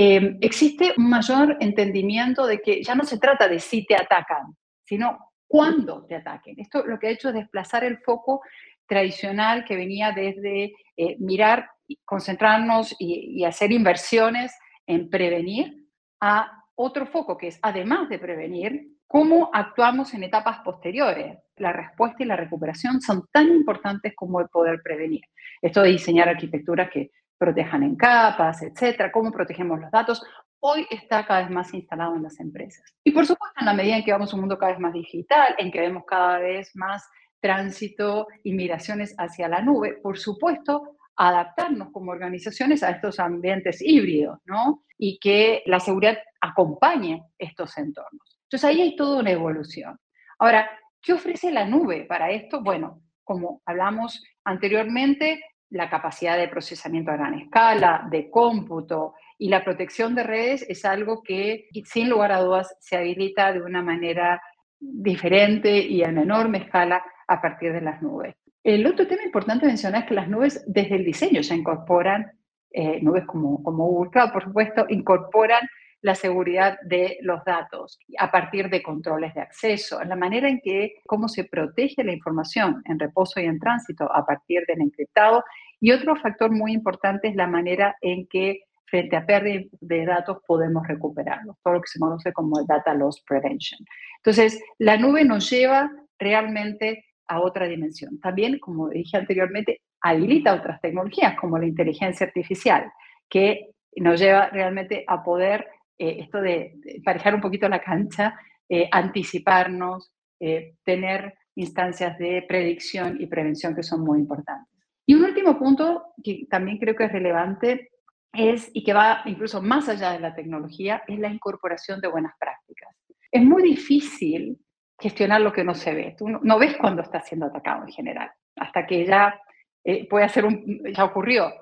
Eh, 0.00 0.38
existe 0.42 0.94
un 0.96 1.10
mayor 1.10 1.56
entendimiento 1.58 2.46
de 2.46 2.60
que 2.60 2.84
ya 2.84 2.94
no 2.94 3.02
se 3.02 3.18
trata 3.18 3.48
de 3.48 3.58
si 3.58 3.84
te 3.84 3.96
atacan, 3.96 4.56
sino 4.84 5.18
cuándo 5.48 6.06
te 6.06 6.14
ataquen. 6.14 6.54
Esto 6.56 6.86
lo 6.86 7.00
que 7.00 7.08
ha 7.08 7.10
hecho 7.10 7.30
es 7.30 7.34
desplazar 7.34 7.82
el 7.82 7.98
foco 7.98 8.40
tradicional 8.86 9.64
que 9.64 9.74
venía 9.74 10.12
desde 10.12 10.72
eh, 10.96 11.16
mirar, 11.18 11.68
concentrarnos 12.04 12.94
y, 13.00 13.42
hacer 13.42 13.72
inversiones 13.72 14.56
en 14.86 15.10
prevenir 15.10 15.88
a 16.20 16.62
otro 16.76 17.04
foco 17.08 17.36
que 17.36 17.48
es, 17.48 17.58
además 17.60 18.08
de 18.08 18.20
prevenir, 18.20 18.86
cómo 19.08 19.50
actuamos 19.52 20.14
en 20.14 20.22
etapas 20.22 20.60
posteriores. 20.60 21.38
La 21.56 21.72
respuesta 21.72 22.22
y 22.22 22.26
la 22.26 22.36
recuperación 22.36 23.00
son 23.00 23.26
tan 23.32 23.48
importantes 23.48 24.12
como 24.14 24.40
el 24.40 24.48
poder 24.48 24.80
prevenir. 24.80 25.22
Esto 25.60 25.82
de 25.82 25.90
diseñar 25.90 26.28
arquitecturas 26.28 26.88
que 26.88 27.10
protejan 27.38 27.82
en 27.82 27.96
capas, 27.96 28.62
etcétera, 28.62 29.12
cómo 29.12 29.30
protegemos 29.30 29.80
los 29.80 29.90
datos, 29.90 30.22
hoy 30.60 30.86
está 30.90 31.24
cada 31.24 31.42
vez 31.42 31.50
más 31.50 31.72
instalado 31.72 32.16
en 32.16 32.22
las 32.24 32.40
empresas. 32.40 32.94
Y 33.04 33.12
por 33.12 33.24
supuesto, 33.24 33.60
en 33.60 33.66
la 33.66 33.74
medida 33.74 33.96
en 33.96 34.04
que 34.04 34.12
vamos 34.12 34.32
a 34.32 34.36
un 34.36 34.40
mundo 34.40 34.58
cada 34.58 34.72
vez 34.72 34.80
más 34.80 34.92
digital, 34.92 35.54
en 35.58 35.70
que 35.70 35.80
vemos 35.80 36.04
cada 36.06 36.38
vez 36.38 36.74
más 36.74 37.08
tránsito 37.40 38.26
y 38.42 38.52
migraciones 38.52 39.14
hacia 39.16 39.48
la 39.48 39.62
nube, 39.62 39.94
por 40.02 40.18
supuesto, 40.18 40.96
adaptarnos 41.16 41.90
como 41.92 42.12
organizaciones 42.12 42.82
a 42.82 42.90
estos 42.90 43.18
ambientes 43.18 43.80
híbridos, 43.80 44.38
¿no? 44.44 44.84
Y 44.96 45.18
que 45.18 45.62
la 45.66 45.80
seguridad 45.80 46.18
acompañe 46.40 47.22
estos 47.38 47.76
entornos. 47.78 48.40
Entonces 48.44 48.64
ahí 48.64 48.80
hay 48.80 48.96
toda 48.96 49.20
una 49.20 49.30
evolución. 49.30 49.98
Ahora, 50.38 50.68
¿qué 51.02 51.12
ofrece 51.12 51.50
la 51.50 51.64
nube 51.64 52.04
para 52.04 52.30
esto? 52.30 52.62
Bueno, 52.62 53.02
como 53.24 53.62
hablamos 53.66 54.22
anteriormente, 54.44 55.40
la 55.70 55.90
capacidad 55.90 56.36
de 56.36 56.48
procesamiento 56.48 57.10
a 57.10 57.16
gran 57.16 57.34
escala, 57.34 58.06
de 58.10 58.30
cómputo 58.30 59.14
y 59.36 59.48
la 59.48 59.62
protección 59.64 60.14
de 60.14 60.22
redes 60.22 60.64
es 60.68 60.84
algo 60.84 61.22
que, 61.22 61.68
sin 61.84 62.08
lugar 62.08 62.32
a 62.32 62.40
dudas, 62.40 62.76
se 62.80 62.96
habilita 62.96 63.52
de 63.52 63.62
una 63.62 63.82
manera 63.82 64.40
diferente 64.80 65.78
y 65.78 66.02
en 66.02 66.18
enorme 66.18 66.58
escala 66.58 67.02
a 67.26 67.40
partir 67.40 67.72
de 67.72 67.80
las 67.80 68.00
nubes. 68.00 68.34
El 68.64 68.86
otro 68.86 69.06
tema 69.06 69.22
importante 69.24 69.66
mencionar 69.66 70.02
es 70.02 70.08
que 70.08 70.14
las 70.14 70.28
nubes 70.28 70.64
desde 70.66 70.96
el 70.96 71.04
diseño 71.04 71.40
ya 71.40 71.54
incorporan, 71.54 72.32
eh, 72.70 73.00
nubes 73.02 73.24
como, 73.26 73.62
como 73.62 73.86
Google 73.86 74.10
Cloud, 74.10 74.32
por 74.32 74.44
supuesto, 74.44 74.86
incorporan 74.88 75.60
la 76.00 76.14
seguridad 76.14 76.78
de 76.82 77.18
los 77.22 77.44
datos 77.44 77.98
a 78.18 78.30
partir 78.30 78.70
de 78.70 78.82
controles 78.82 79.34
de 79.34 79.40
acceso, 79.40 80.02
la 80.04 80.16
manera 80.16 80.48
en 80.48 80.60
que 80.62 80.96
cómo 81.06 81.28
se 81.28 81.44
protege 81.44 82.04
la 82.04 82.12
información 82.12 82.82
en 82.84 82.98
reposo 82.98 83.40
y 83.40 83.44
en 83.44 83.58
tránsito 83.58 84.04
a 84.14 84.24
partir 84.24 84.64
del 84.68 84.80
encriptado. 84.80 85.42
Y 85.80 85.92
otro 85.92 86.16
factor 86.16 86.50
muy 86.50 86.72
importante 86.72 87.28
es 87.28 87.36
la 87.36 87.46
manera 87.46 87.96
en 88.00 88.26
que 88.28 88.60
frente 88.86 89.16
a 89.16 89.26
pérdida 89.26 89.64
de 89.80 90.06
datos 90.06 90.38
podemos 90.46 90.86
recuperarlos, 90.86 91.56
todo 91.62 91.74
lo 91.74 91.80
que 91.80 91.88
se 91.88 91.98
conoce 91.98 92.32
como 92.32 92.64
data 92.64 92.94
loss 92.94 93.22
prevention. 93.26 93.80
Entonces, 94.18 94.60
la 94.78 94.96
nube 94.96 95.24
nos 95.24 95.50
lleva 95.50 95.90
realmente 96.18 97.04
a 97.28 97.40
otra 97.40 97.66
dimensión. 97.66 98.18
También, 98.20 98.58
como 98.58 98.88
dije 98.88 99.16
anteriormente, 99.16 99.82
habilita 100.00 100.54
otras 100.54 100.80
tecnologías 100.80 101.36
como 101.38 101.58
la 101.58 101.66
inteligencia 101.66 102.26
artificial, 102.26 102.90
que 103.28 103.70
nos 103.96 104.20
lleva 104.20 104.48
realmente 104.48 105.04
a 105.06 105.22
poder, 105.22 105.68
eh, 105.98 106.18
esto 106.20 106.40
de, 106.40 106.74
parejar 107.04 107.34
un 107.34 107.40
poquito 107.40 107.68
la 107.68 107.82
cancha, 107.82 108.38
eh, 108.68 108.88
anticiparnos, 108.92 110.12
eh, 110.40 110.74
tener 110.84 111.34
instancias 111.56 112.16
de 112.18 112.44
predicción 112.46 113.16
y 113.20 113.26
prevención 113.26 113.74
que 113.74 113.82
son 113.82 114.02
muy 114.02 114.18
importantes. 114.20 114.72
Y 115.06 115.14
un 115.14 115.24
último 115.24 115.58
punto 115.58 116.14
que 116.22 116.46
también 116.48 116.78
creo 116.78 116.94
que 116.94 117.04
es 117.04 117.12
relevante 117.12 117.90
es, 118.32 118.70
y 118.74 118.84
que 118.84 118.92
va 118.92 119.22
incluso 119.24 119.60
más 119.60 119.88
allá 119.88 120.12
de 120.12 120.20
la 120.20 120.34
tecnología, 120.34 121.02
es 121.08 121.18
la 121.18 121.28
incorporación 121.28 122.00
de 122.00 122.08
buenas 122.08 122.34
prácticas. 122.38 122.94
Es 123.32 123.42
muy 123.42 123.62
difícil 123.62 124.58
gestionar 125.00 125.40
lo 125.40 125.52
que 125.52 125.64
no 125.64 125.74
se 125.74 125.94
ve. 125.94 126.14
Tú 126.16 126.28
no, 126.28 126.58
ves 126.58 126.76
cuando 126.76 127.02
está 127.02 127.20
siendo 127.20 127.46
atacado 127.46 127.84
en 127.84 127.92
general, 127.92 128.30
hasta 128.56 128.86
que 128.86 129.06
ya 129.06 129.40
eh, 129.84 130.06
puede 130.08 130.26
hacer 130.26 130.44
un, 130.44 130.82
ya 130.92 131.04
ocurrió. 131.04 131.52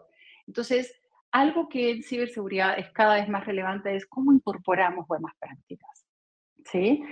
Entonces, 0.47 0.93
algo 1.33 1.69
que 1.69 1.91
en 1.91 2.03
ciberseguridad 2.03 2.79
es 2.79 2.91
cada 2.93 3.15
vez 3.15 3.29
más 3.29 3.45
relevante 3.45 3.95
es 3.95 4.07
cómo 4.07 4.33
incorporamos 4.33 5.07
buenas 5.07 5.33
prácticas. 5.39 6.07
¿sí? 6.65 7.03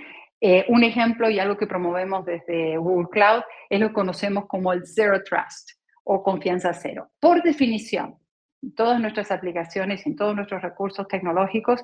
Eh, 0.41 0.65
un 0.69 0.83
ejemplo 0.83 1.29
y 1.29 1.39
algo 1.39 1.57
que 1.57 1.67
promovemos 1.67 2.25
desde 2.25 2.77
Google 2.77 3.07
Cloud 3.09 3.43
es 3.69 3.79
lo 3.79 3.87
que 3.87 3.93
conocemos 3.93 4.45
como 4.47 4.73
el 4.73 4.85
Zero 4.85 5.23
Trust 5.23 5.71
o 6.03 6.21
confianza 6.21 6.73
cero. 6.73 7.09
Por 7.19 7.41
definición, 7.41 8.17
en 8.61 8.75
todas 8.75 8.99
nuestras 8.99 9.31
aplicaciones, 9.31 10.05
en 10.05 10.15
todos 10.15 10.35
nuestros 10.35 10.61
recursos 10.61 11.07
tecnológicos, 11.07 11.83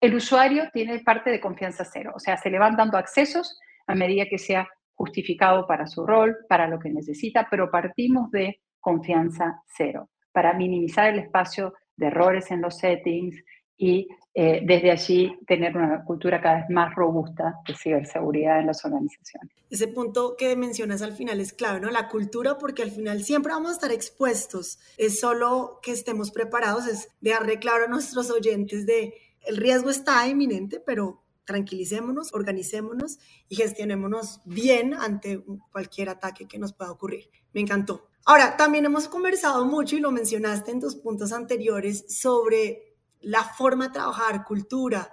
el 0.00 0.14
usuario 0.14 0.70
tiene 0.72 0.98
parte 1.00 1.30
de 1.30 1.40
confianza 1.40 1.84
cero, 1.84 2.12
o 2.14 2.18
sea, 2.18 2.36
se 2.36 2.50
le 2.50 2.58
van 2.58 2.76
dando 2.76 2.96
accesos 2.96 3.58
a 3.86 3.94
medida 3.94 4.26
que 4.28 4.38
sea 4.38 4.68
justificado 4.94 5.66
para 5.66 5.86
su 5.86 6.06
rol, 6.06 6.36
para 6.48 6.68
lo 6.68 6.78
que 6.78 6.90
necesita, 6.90 7.46
pero 7.50 7.70
partimos 7.70 8.30
de 8.30 8.60
confianza 8.80 9.62
cero, 9.66 10.10
para 10.32 10.52
minimizar 10.52 11.08
el 11.08 11.18
espacio 11.18 11.74
de 11.96 12.06
errores 12.06 12.50
en 12.50 12.62
los 12.62 12.78
settings 12.78 13.36
y 13.76 14.08
eh, 14.32 14.60
desde 14.64 14.90
allí 14.90 15.38
tener 15.46 15.76
una 15.76 16.04
cultura 16.04 16.40
cada 16.40 16.60
vez 16.60 16.70
más 16.70 16.94
robusta 16.94 17.56
de 17.66 17.74
ciberseguridad 17.74 18.60
en 18.60 18.66
las 18.66 18.84
organizaciones. 18.84 19.50
Ese 19.70 19.88
punto 19.88 20.36
que 20.36 20.54
mencionas 20.54 21.02
al 21.02 21.14
final 21.14 21.40
es 21.40 21.52
clave, 21.52 21.80
¿no? 21.80 21.90
La 21.90 22.08
cultura, 22.08 22.58
porque 22.58 22.82
al 22.82 22.90
final 22.90 23.24
siempre 23.24 23.52
vamos 23.52 23.70
a 23.70 23.74
estar 23.74 23.90
expuestos. 23.90 24.78
Es 24.98 25.18
solo 25.18 25.80
que 25.82 25.92
estemos 25.92 26.30
preparados, 26.30 26.86
es 26.86 27.08
dejarle 27.20 27.58
claro 27.58 27.86
a 27.86 27.88
nuestros 27.88 28.30
oyentes 28.30 28.86
de 28.86 29.14
el 29.42 29.56
riesgo 29.56 29.90
está 29.90 30.28
inminente, 30.28 30.80
pero 30.84 31.22
tranquilicémonos, 31.44 32.32
organicémonos 32.34 33.18
y 33.48 33.56
gestionémonos 33.56 34.40
bien 34.44 34.94
ante 34.94 35.42
cualquier 35.72 36.10
ataque 36.10 36.46
que 36.46 36.58
nos 36.58 36.72
pueda 36.72 36.92
ocurrir. 36.92 37.30
Me 37.52 37.60
encantó. 37.60 38.09
Ahora, 38.26 38.56
también 38.56 38.84
hemos 38.84 39.08
conversado 39.08 39.64
mucho 39.64 39.96
y 39.96 40.00
lo 40.00 40.10
mencionaste 40.10 40.70
en 40.70 40.80
tus 40.80 40.96
puntos 40.96 41.32
anteriores 41.32 42.04
sobre 42.08 42.94
la 43.20 43.44
forma 43.44 43.88
de 43.88 43.94
trabajar, 43.94 44.44
cultura. 44.44 45.10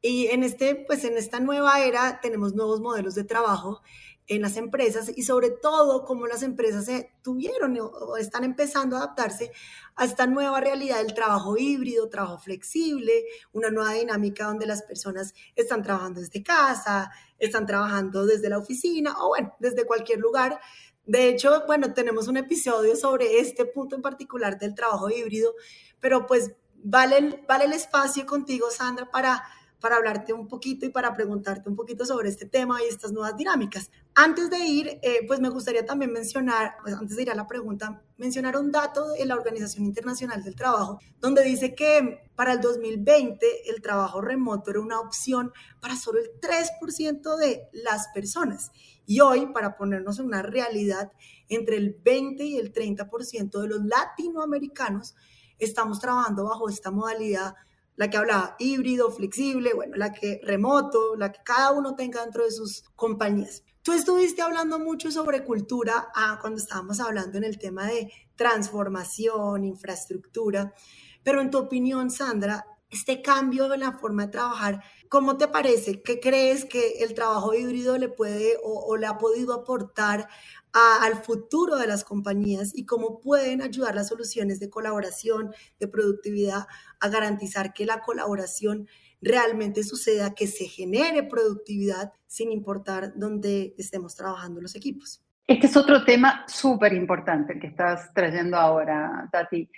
Y 0.00 0.26
en, 0.28 0.44
este, 0.44 0.84
pues 0.86 1.04
en 1.04 1.16
esta 1.16 1.40
nueva 1.40 1.80
era 1.80 2.20
tenemos 2.20 2.54
nuevos 2.54 2.80
modelos 2.80 3.14
de 3.14 3.24
trabajo 3.24 3.80
en 4.28 4.42
las 4.42 4.56
empresas 4.58 5.10
y 5.14 5.22
sobre 5.22 5.50
todo 5.50 6.04
cómo 6.04 6.26
las 6.26 6.42
empresas 6.42 6.84
se 6.84 7.10
tuvieron 7.22 7.78
o 7.80 8.16
están 8.18 8.44
empezando 8.44 8.96
a 8.96 9.00
adaptarse 9.00 9.50
a 9.96 10.04
esta 10.04 10.26
nueva 10.26 10.60
realidad 10.60 10.98
del 10.98 11.14
trabajo 11.14 11.56
híbrido, 11.56 12.10
trabajo 12.10 12.38
flexible, 12.38 13.24
una 13.52 13.70
nueva 13.70 13.94
dinámica 13.94 14.44
donde 14.44 14.66
las 14.66 14.82
personas 14.82 15.32
están 15.56 15.82
trabajando 15.82 16.20
desde 16.20 16.42
casa, 16.42 17.10
están 17.38 17.66
trabajando 17.66 18.26
desde 18.26 18.50
la 18.50 18.58
oficina 18.58 19.14
o 19.18 19.28
bueno, 19.28 19.54
desde 19.60 19.86
cualquier 19.86 20.18
lugar. 20.18 20.60
De 21.08 21.28
hecho, 21.28 21.64
bueno, 21.66 21.92
tenemos 21.94 22.28
un 22.28 22.36
episodio 22.36 22.94
sobre 22.94 23.40
este 23.40 23.64
punto 23.64 23.96
en 23.96 24.02
particular 24.02 24.58
del 24.58 24.74
trabajo 24.74 25.10
híbrido, 25.10 25.54
pero 25.98 26.26
pues 26.26 26.52
vale, 26.76 27.42
vale 27.48 27.64
el 27.64 27.72
espacio 27.72 28.26
contigo, 28.26 28.70
Sandra, 28.70 29.10
para 29.10 29.42
para 29.80 29.96
hablarte 29.96 30.32
un 30.32 30.48
poquito 30.48 30.86
y 30.86 30.90
para 30.90 31.14
preguntarte 31.14 31.68
un 31.68 31.76
poquito 31.76 32.04
sobre 32.04 32.28
este 32.28 32.46
tema 32.46 32.82
y 32.82 32.88
estas 32.88 33.12
nuevas 33.12 33.36
dinámicas. 33.36 33.90
Antes 34.20 34.50
de 34.50 34.58
ir, 34.58 34.98
eh, 35.02 35.24
pues 35.28 35.38
me 35.38 35.48
gustaría 35.48 35.86
también 35.86 36.12
mencionar, 36.12 36.74
pues 36.82 36.92
antes 36.92 37.14
de 37.14 37.22
ir 37.22 37.30
a 37.30 37.36
la 37.36 37.46
pregunta, 37.46 38.02
mencionar 38.16 38.56
un 38.56 38.72
dato 38.72 39.12
de 39.12 39.24
la 39.24 39.36
Organización 39.36 39.84
Internacional 39.84 40.42
del 40.42 40.56
Trabajo, 40.56 40.98
donde 41.20 41.44
dice 41.44 41.76
que 41.76 42.28
para 42.34 42.54
el 42.54 42.60
2020 42.60 43.70
el 43.70 43.80
trabajo 43.80 44.20
remoto 44.20 44.72
era 44.72 44.80
una 44.80 44.98
opción 44.98 45.52
para 45.80 45.94
solo 45.94 46.18
el 46.18 46.32
3% 46.40 47.36
de 47.36 47.68
las 47.72 48.08
personas. 48.08 48.72
Y 49.06 49.20
hoy, 49.20 49.52
para 49.52 49.76
ponernos 49.76 50.18
en 50.18 50.26
una 50.26 50.42
realidad, 50.42 51.12
entre 51.48 51.76
el 51.76 51.96
20 52.02 52.42
y 52.42 52.56
el 52.56 52.72
30% 52.72 53.60
de 53.60 53.68
los 53.68 53.84
latinoamericanos 53.84 55.14
estamos 55.60 56.00
trabajando 56.00 56.42
bajo 56.46 56.68
esta 56.68 56.90
modalidad 56.90 57.54
la 57.98 58.08
que 58.08 58.16
habla 58.16 58.54
híbrido, 58.60 59.10
flexible, 59.10 59.74
bueno, 59.74 59.96
la 59.96 60.12
que 60.12 60.40
remoto, 60.44 61.16
la 61.16 61.32
que 61.32 61.40
cada 61.44 61.72
uno 61.72 61.96
tenga 61.96 62.22
dentro 62.22 62.44
de 62.44 62.52
sus 62.52 62.84
compañías. 62.94 63.64
Tú 63.88 63.94
estuviste 63.94 64.42
hablando 64.42 64.78
mucho 64.78 65.10
sobre 65.10 65.44
cultura 65.44 66.10
ah, 66.14 66.36
cuando 66.42 66.60
estábamos 66.60 67.00
hablando 67.00 67.38
en 67.38 67.44
el 67.44 67.56
tema 67.58 67.86
de 67.86 68.12
transformación, 68.36 69.64
infraestructura, 69.64 70.74
pero 71.22 71.40
en 71.40 71.50
tu 71.50 71.56
opinión, 71.56 72.10
Sandra, 72.10 72.66
este 72.90 73.22
cambio 73.22 73.72
en 73.72 73.80
la 73.80 73.92
forma 73.92 74.26
de 74.26 74.32
trabajar, 74.32 74.84
¿cómo 75.08 75.38
te 75.38 75.48
parece? 75.48 76.02
¿Qué 76.02 76.20
crees 76.20 76.66
que 76.66 76.98
el 76.98 77.14
trabajo 77.14 77.54
híbrido 77.54 77.96
le 77.96 78.10
puede 78.10 78.58
o 78.62 78.94
le 78.98 79.06
ha 79.06 79.16
podido 79.16 79.54
aportar 79.54 80.28
al 80.72 81.24
futuro 81.24 81.76
de 81.76 81.86
las 81.86 82.04
compañías 82.04 82.72
y 82.74 82.84
cómo 82.84 83.20
pueden 83.20 83.62
ayudar 83.62 83.94
las 83.94 84.08
soluciones 84.08 84.60
de 84.60 84.68
colaboración, 84.68 85.54
de 85.80 85.88
productividad, 85.88 86.66
a 87.00 87.08
garantizar 87.08 87.72
que 87.72 87.86
la 87.86 88.02
colaboración 88.02 88.86
realmente 89.20 89.82
suceda, 89.82 90.34
que 90.34 90.46
se 90.46 90.66
genere 90.66 91.22
productividad 91.24 92.12
sin 92.26 92.52
importar 92.52 93.12
dónde 93.16 93.74
estemos 93.78 94.14
trabajando 94.14 94.60
los 94.60 94.74
equipos. 94.74 95.22
Este 95.46 95.66
es 95.66 95.76
otro 95.78 96.04
tema 96.04 96.44
súper 96.46 96.92
importante 96.92 97.58
que 97.58 97.68
estás 97.68 98.12
trayendo 98.12 98.58
ahora, 98.58 99.28
Tati. 99.32 99.68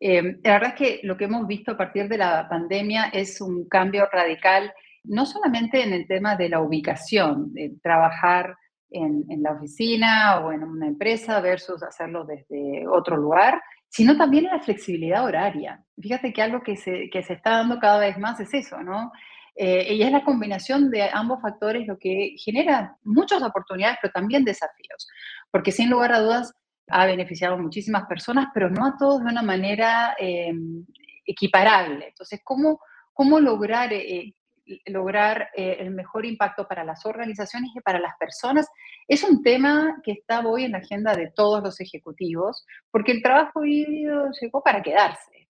Eh, 0.00 0.38
la 0.42 0.52
verdad 0.54 0.70
es 0.70 0.74
que 0.74 1.00
lo 1.02 1.18
que 1.18 1.24
hemos 1.24 1.46
visto 1.46 1.72
a 1.72 1.76
partir 1.76 2.08
de 2.08 2.16
la 2.16 2.48
pandemia 2.48 3.10
es 3.12 3.40
un 3.40 3.68
cambio 3.68 4.08
radical, 4.10 4.72
no 5.04 5.26
solamente 5.26 5.82
en 5.82 5.92
el 5.92 6.06
tema 6.06 6.34
de 6.36 6.48
la 6.48 6.60
ubicación, 6.60 7.52
de 7.52 7.74
trabajar 7.82 8.56
en, 8.90 9.42
la 9.42 9.52
oficina 9.52 10.40
o 10.40 10.52
en 10.52 10.62
una 10.62 10.86
empresa 10.86 11.40
versus 11.40 11.82
hacerlo 11.82 12.24
desde 12.24 12.86
otro 12.88 13.16
lugar, 13.16 13.60
sino 13.88 14.16
también 14.16 14.46
en 14.46 14.52
la 14.52 14.60
flexibilidad 14.60 15.24
horaria. 15.24 15.82
Fíjate 16.00 16.32
que 16.32 16.42
algo 16.42 16.62
que 16.62 16.76
se, 16.76 17.08
que 17.10 17.22
se 17.22 17.34
está 17.34 17.52
dando 17.58 17.78
cada 17.78 17.98
vez 17.98 18.18
más 18.18 18.38
es 18.40 18.52
eso, 18.54 18.82
¿no? 18.82 19.10
Eh, 19.60 19.94
y 19.94 20.02
es 20.02 20.12
la 20.12 20.22
combinación 20.22 20.88
de 20.88 21.10
ambos 21.12 21.42
factores 21.42 21.84
lo 21.86 21.98
que 21.98 22.36
genera 22.38 22.96
muchas 23.02 23.42
oportunidades, 23.42 23.98
pero 24.00 24.12
también 24.12 24.44
desafíos, 24.44 25.08
porque 25.50 25.72
sin 25.72 25.90
lugar 25.90 26.12
a 26.12 26.20
dudas 26.20 26.52
ha 26.90 27.06
beneficiado 27.06 27.54
a 27.54 27.58
muchísimas 27.58 28.06
personas, 28.06 28.48
pero 28.54 28.70
no 28.70 28.86
a 28.86 28.96
todos 28.96 29.24
de 29.24 29.30
una 29.30 29.42
manera 29.42 30.14
eh, 30.18 30.52
equiparable. 31.26 32.08
Entonces, 32.08 32.40
¿cómo, 32.44 32.80
cómo 33.12 33.40
lograr, 33.40 33.92
eh, 33.92 34.32
lograr 34.86 35.50
el 35.54 35.90
mejor 35.90 36.26
impacto 36.26 36.66
para 36.66 36.84
las 36.84 37.04
organizaciones 37.06 37.70
y 37.74 37.80
para 37.80 37.98
las 37.98 38.16
personas? 38.18 38.68
Es 39.06 39.22
un 39.22 39.42
tema 39.42 40.00
que 40.02 40.12
está 40.12 40.40
hoy 40.46 40.64
en 40.64 40.72
la 40.72 40.78
agenda 40.78 41.14
de 41.14 41.30
todos 41.30 41.62
los 41.62 41.80
ejecutivos, 41.80 42.66
porque 42.90 43.12
el 43.12 43.22
trabajo 43.22 43.64
híbrido 43.64 44.28
llegó 44.40 44.62
para 44.62 44.82
quedarse. 44.82 45.48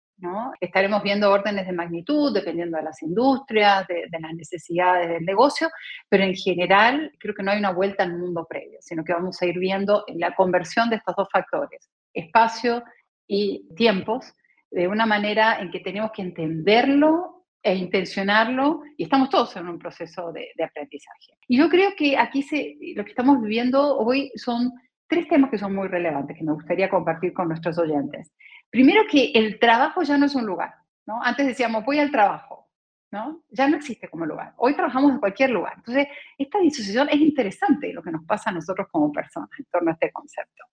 Estaremos 0.60 1.02
viendo 1.02 1.30
órdenes 1.30 1.66
de 1.66 1.72
magnitud 1.72 2.34
dependiendo 2.34 2.76
de 2.76 2.82
las 2.82 3.02
industrias, 3.02 3.86
de, 3.86 4.08
las 4.18 4.34
necesidades 4.34 5.08
del 5.08 5.24
negocio, 5.24 5.68
pero 6.08 6.24
en 6.24 6.34
general 6.34 7.12
creo 7.20 7.34
que 7.34 7.42
no 7.42 7.52
hay 7.52 7.58
una 7.58 7.70
vuelta 7.70 8.02
al 8.02 8.18
mundo 8.18 8.44
previo, 8.48 8.78
sino 8.80 9.04
que 9.04 9.12
vamos 9.12 9.40
a 9.40 9.46
ir 9.46 9.58
viendo 9.58 10.04
la 10.08 10.34
conversión 10.34 10.90
de 10.90 10.96
estos 10.96 11.14
dos 11.14 11.28
factores, 11.32 11.88
espacio 12.12 12.82
y 13.28 13.68
tiempos, 13.76 14.34
de 14.70 14.88
una 14.88 15.06
manera 15.06 15.60
en 15.60 15.70
que 15.70 15.80
tenemos 15.80 16.10
que 16.12 16.22
entenderlo 16.22 17.37
intencionarlo 17.74 18.82
y 18.96 19.04
estamos 19.04 19.30
todos 19.30 19.56
en 19.56 19.68
un 19.68 19.78
proceso 19.78 20.32
de, 20.32 20.48
aprendizaje. 20.62 21.32
Y 21.46 21.58
yo 21.58 21.68
creo 21.68 21.92
que 21.96 22.16
aquí 22.16 22.42
se, 22.42 22.76
lo 22.94 23.04
que 23.04 23.10
estamos 23.10 23.40
viviendo 23.40 23.98
hoy 23.98 24.30
son 24.36 24.72
tres 25.06 25.28
temas 25.28 25.50
que 25.50 25.58
son 25.58 25.74
muy 25.74 25.88
relevantes 25.88 26.36
que 26.36 26.44
me 26.44 26.52
gustaría 26.52 26.88
compartir 26.88 27.32
con 27.32 27.48
nuestros 27.48 27.78
oyentes. 27.78 28.32
Primero 28.70 29.02
que 29.10 29.32
el 29.34 29.58
trabajo 29.58 30.02
ya 30.02 30.18
no 30.18 30.26
es 30.26 30.34
un 30.34 30.46
lugar, 30.46 30.74
¿no? 31.06 31.22
Antes 31.22 31.46
decíamos, 31.46 31.84
voy 31.84 31.98
al 31.98 32.10
trabajo, 32.10 32.68
¿no? 33.10 33.42
Ya 33.48 33.68
no 33.68 33.76
existe 33.76 34.08
como 34.08 34.26
lugar. 34.26 34.52
Hoy 34.58 34.74
trabajamos 34.74 35.12
en 35.12 35.18
cualquier 35.18 35.50
lugar. 35.50 35.74
Entonces, 35.76 36.08
esta 36.36 36.58
disociación 36.58 37.08
es 37.10 37.20
interesante 37.20 37.92
lo 37.92 38.02
que 38.02 38.10
nos 38.10 38.24
pasa 38.24 38.50
a 38.50 38.52
nosotros 38.52 38.88
como 38.90 39.10
personas 39.10 39.48
en 39.58 39.64
torno 39.66 39.90
a 39.90 39.94
este 39.94 40.12
concepto. 40.12 40.64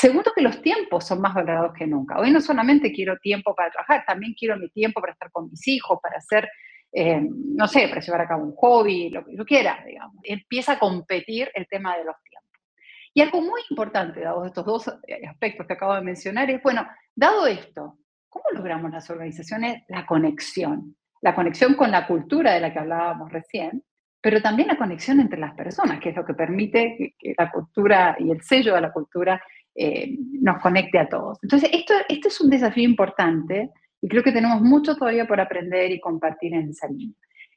Segundo, 0.00 0.30
que 0.32 0.42
los 0.42 0.62
tiempos 0.62 1.08
son 1.08 1.20
más 1.20 1.34
valorados 1.34 1.72
que 1.76 1.84
nunca. 1.84 2.20
Hoy 2.20 2.30
no 2.30 2.40
solamente 2.40 2.92
quiero 2.92 3.16
tiempo 3.18 3.52
para 3.52 3.72
trabajar, 3.72 4.04
también 4.06 4.32
quiero 4.38 4.56
mi 4.56 4.70
tiempo 4.70 5.00
para 5.00 5.12
estar 5.12 5.28
con 5.32 5.50
mis 5.50 5.66
hijos, 5.66 5.98
para 6.00 6.18
hacer, 6.18 6.48
eh, 6.92 7.20
no 7.20 7.66
sé, 7.66 7.88
para 7.88 8.00
llevar 8.00 8.20
a 8.20 8.28
cabo 8.28 8.44
un 8.44 8.54
hobby, 8.54 9.10
lo 9.10 9.24
que 9.24 9.36
yo 9.36 9.44
quiera, 9.44 9.82
digamos. 9.84 10.14
Empieza 10.22 10.74
a 10.74 10.78
competir 10.78 11.50
el 11.52 11.66
tema 11.66 11.96
de 11.96 12.04
los 12.04 12.14
tiempos. 12.22 12.60
Y 13.12 13.22
algo 13.22 13.40
muy 13.40 13.60
importante, 13.70 14.20
dado 14.20 14.44
estos 14.44 14.64
dos 14.64 14.86
eh, 15.08 15.26
aspectos 15.26 15.66
que 15.66 15.72
acabo 15.72 15.96
de 15.96 16.02
mencionar, 16.02 16.48
es, 16.48 16.62
bueno, 16.62 16.86
dado 17.16 17.48
esto, 17.48 17.98
¿cómo 18.28 18.44
logramos 18.52 18.92
las 18.92 19.10
organizaciones 19.10 19.82
la 19.88 20.06
conexión? 20.06 20.94
La 21.22 21.34
conexión 21.34 21.74
con 21.74 21.90
la 21.90 22.06
cultura 22.06 22.54
de 22.54 22.60
la 22.60 22.72
que 22.72 22.78
hablábamos 22.78 23.32
recién, 23.32 23.82
pero 24.20 24.42
también 24.42 24.68
la 24.68 24.76
conexión 24.76 25.20
entre 25.20 25.38
las 25.38 25.54
personas, 25.54 26.00
que 26.00 26.10
es 26.10 26.16
lo 26.16 26.24
que 26.24 26.34
permite 26.34 27.14
que, 27.18 27.34
la 27.36 27.50
cultura 27.50 28.16
y 28.18 28.30
el 28.30 28.42
sello 28.42 28.74
de 28.74 28.80
la 28.80 28.92
cultura 28.92 29.42
eh, 29.74 30.16
nos 30.40 30.60
conecte 30.60 30.98
a 30.98 31.08
todos. 31.08 31.38
Entonces, 31.42 31.70
esto, 31.72 31.94
esto 32.08 32.28
es 32.28 32.40
un 32.40 32.50
desafío 32.50 32.84
importante 32.84 33.70
y 34.00 34.08
creo 34.08 34.22
que 34.22 34.32
tenemos 34.32 34.60
mucho 34.60 34.96
todavía 34.96 35.26
por 35.26 35.40
aprender 35.40 35.90
y 35.90 36.00
compartir 36.00 36.54
en 36.54 36.70
esa 36.70 36.88
línea. 36.88 37.16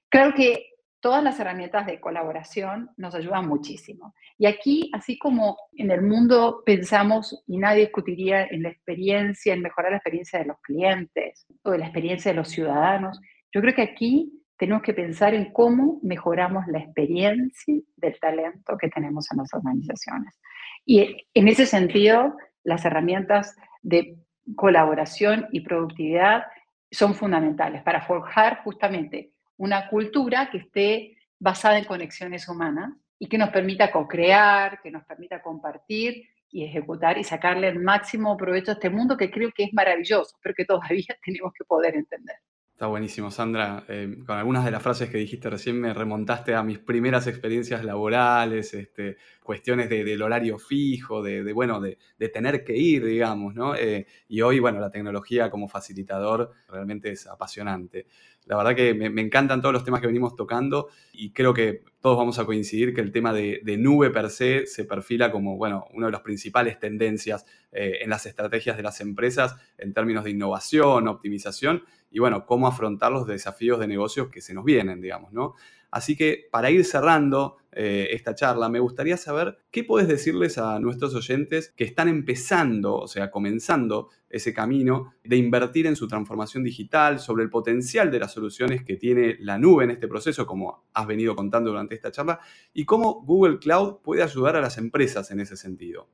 Claro 0.10 0.34
que 0.34 0.72
todas 1.02 1.24
las 1.24 1.40
herramientas 1.40 1.88
de 1.88 2.00
colaboración 2.00 2.92
nos 2.96 3.16
ayudan 3.16 3.48
muchísimo. 3.48 4.14
Y 4.38 4.46
aquí, 4.46 4.90
así 4.94 5.18
como 5.18 5.58
en 5.74 5.92
el 5.92 6.04
mundo 6.04 6.64
pensamos 6.66 7.44
y 7.48 7.58
nadie 7.58 7.82
discutiría 7.82 8.46
en 8.46 8.64
la 8.64 8.70
experiencia, 8.70 9.54
en 9.54 9.62
mejorar 9.62 9.92
la 9.92 9.98
experiencia 9.98 10.40
de 10.40 10.46
los 10.46 10.60
clientes 10.62 11.46
o 11.64 11.72
de 11.72 11.80
la 11.80 11.86
experiencia 11.86 12.32
de 12.32 12.38
los 12.38 12.50
ciudadanos, 12.50 13.20
yo 13.54 13.62
creo 13.62 13.74
que 13.74 13.82
aquí 13.82 14.32
tenemos 14.58 14.84
que 14.84 14.94
pensar 14.94 15.34
en 15.34 15.52
cómo 15.52 16.00
mejoramos 16.04 16.68
la 16.68 16.80
experiencia 16.80 17.76
del 17.96 18.20
talento 18.20 18.78
que 18.78 18.90
tenemos 18.90 19.26
en 19.32 19.40
las 19.40 19.54
organizaciones. 19.54 20.40
Y 20.86 21.28
en 21.34 21.48
ese 21.48 21.66
sentido, 21.66 22.36
las 22.64 22.86
herramientas 22.86 23.56
de 23.82 24.18
colaboración 24.56 25.48
y 25.52 25.62
productividad 25.62 26.44
son 26.92 27.16
fundamentales 27.16 27.84
para 27.84 28.02
forjar 28.02 28.64
justamente 28.64 29.32
una 29.58 29.88
cultura 29.88 30.50
que 30.50 30.58
esté 30.58 31.18
basada 31.40 31.78
en 31.78 31.86
conexiones 31.86 32.48
humanas 32.48 32.92
y 33.18 33.28
que 33.28 33.38
nos 33.38 33.50
permita 33.50 33.92
co-crear, 33.92 34.82
que 34.82 34.92
nos 34.92 35.06
permita 35.06 35.42
compartir 35.42 36.28
y 36.50 36.66
ejecutar 36.66 37.18
y 37.18 37.24
sacarle 37.24 37.70
el 37.70 37.80
máximo 37.80 38.36
provecho 38.36 38.72
a 38.72 38.74
este 38.74 38.90
mundo 38.90 39.16
que 39.16 39.32
creo 39.32 39.52
que 39.56 39.64
es 39.66 39.74
maravilloso, 39.74 40.36
pero 40.42 40.54
que 40.56 40.66
todavía 40.66 41.16
tenemos 41.26 41.54
que 41.54 41.64
poder 41.64 41.96
entender. 41.96 42.36
Está 42.82 42.88
buenísimo, 42.88 43.30
Sandra. 43.30 43.84
Eh, 43.88 44.24
con 44.26 44.40
algunas 44.40 44.66
de 44.66 44.72
las 44.72 44.82
frases 44.82 45.08
que 45.08 45.20
dijiste 45.20 45.52
recién 45.52 45.80
me 45.80 45.94
remontaste 45.94 46.56
a 46.56 46.64
mis 46.64 46.80
primeras 46.80 47.28
experiencias 47.28 47.86
laborales, 47.86 48.74
este, 48.74 49.18
cuestiones 49.44 49.88
del 49.88 50.20
horario 50.20 50.58
fijo, 50.58 51.22
de, 51.22 51.54
bueno, 51.54 51.80
de, 51.80 52.00
tener 52.30 52.64
que 52.64 52.76
ir, 52.76 53.06
digamos, 53.06 53.54
¿no? 53.54 53.76
Eh, 53.76 54.08
y 54.30 54.42
hoy, 54.42 54.60
bueno, 54.60 54.80
la 54.80 54.90
tecnología 54.90 55.52
como 55.52 55.68
facilitador 55.68 56.54
realmente 56.70 57.12
es 57.12 57.28
apasionante. 57.28 58.08
La 58.46 58.58
verdad 58.58 58.76
que 58.76 58.94
me, 58.94 59.22
encantan 59.22 59.62
todos 59.62 59.74
los 59.74 59.84
temas 59.84 60.02
que 60.02 60.08
venimos 60.08 60.36
tocando 60.36 60.90
y 61.14 61.32
creo 61.32 61.54
que 61.54 61.84
todos 62.02 62.18
vamos 62.18 62.40
a 62.40 62.46
coincidir 62.46 62.94
que 62.94 63.02
el 63.02 63.12
tema 63.12 63.34
de, 63.34 63.62
nube 63.78 64.10
per 64.10 64.30
se 64.30 64.66
se 64.66 64.84
perfila 64.86 65.32
como, 65.32 65.58
bueno, 65.58 65.86
una 65.94 66.08
de 66.08 66.12
las 66.12 66.22
principales 66.22 66.80
tendencias 66.80 67.46
eh, 67.72 68.00
en 68.02 68.10
las 68.10 68.26
estrategias 68.26 68.76
de 68.78 68.84
las 68.84 69.00
empresas 69.00 69.56
en 69.78 69.94
términos 69.94 70.24
de 70.24 70.32
innovación, 70.32 71.08
optimización 71.08 71.84
y, 72.10 72.20
bueno, 72.20 72.46
cómo 72.46 72.68
afrontar 72.68 73.12
los 73.12 73.28
desafíos 73.28 73.80
de 73.80 73.88
negocios 73.88 74.30
que 74.30 74.42
se 74.42 74.54
nos 74.54 74.66
vienen, 74.66 75.02
digamos, 75.02 75.32
¿no? 75.32 75.56
Así 75.92 76.16
que 76.16 76.48
para 76.50 76.72
ir 76.72 76.86
cerrando 76.86 77.58
eh, 77.74 78.08
esta 78.12 78.34
charla, 78.34 78.70
me 78.70 78.80
gustaría 78.80 79.18
saber 79.18 79.58
qué 79.72 79.84
puedes 79.84 80.08
decirles 80.08 80.58
a 80.58 80.80
nuestros 80.80 81.14
oyentes 81.16 81.74
que 81.76 81.84
están 81.84 82.08
empezando, 82.08 82.96
o 82.96 83.08
sea, 83.08 83.30
comenzando 83.30 84.10
ese 84.30 84.54
camino 84.54 85.14
de 85.24 85.36
invertir 85.36 85.88
en 85.88 85.98
su 85.98 86.08
transformación 86.08 86.64
digital, 86.64 87.20
sobre 87.20 87.44
el 87.44 87.50
potencial 87.50 88.10
de 88.10 88.20
las 88.20 88.32
soluciones 88.32 88.84
que 88.84 88.96
tiene 88.96 89.36
la 89.40 89.58
nube 89.58 89.84
en 89.84 89.92
este 89.92 90.08
proceso, 90.08 90.46
como 90.46 90.86
has 90.94 91.08
venido 91.08 91.36
contando 91.36 91.70
durante 91.70 91.96
esta 91.96 92.12
charla, 92.12 92.40
y 92.74 92.86
cómo 92.86 93.22
Google 93.22 93.60
Cloud 93.60 93.98
puede 94.02 94.24
ayudar 94.24 94.56
a 94.56 94.62
las 94.62 94.78
empresas 94.78 95.30
en 95.32 95.42
ese 95.42 95.58
sentido. 95.58 96.08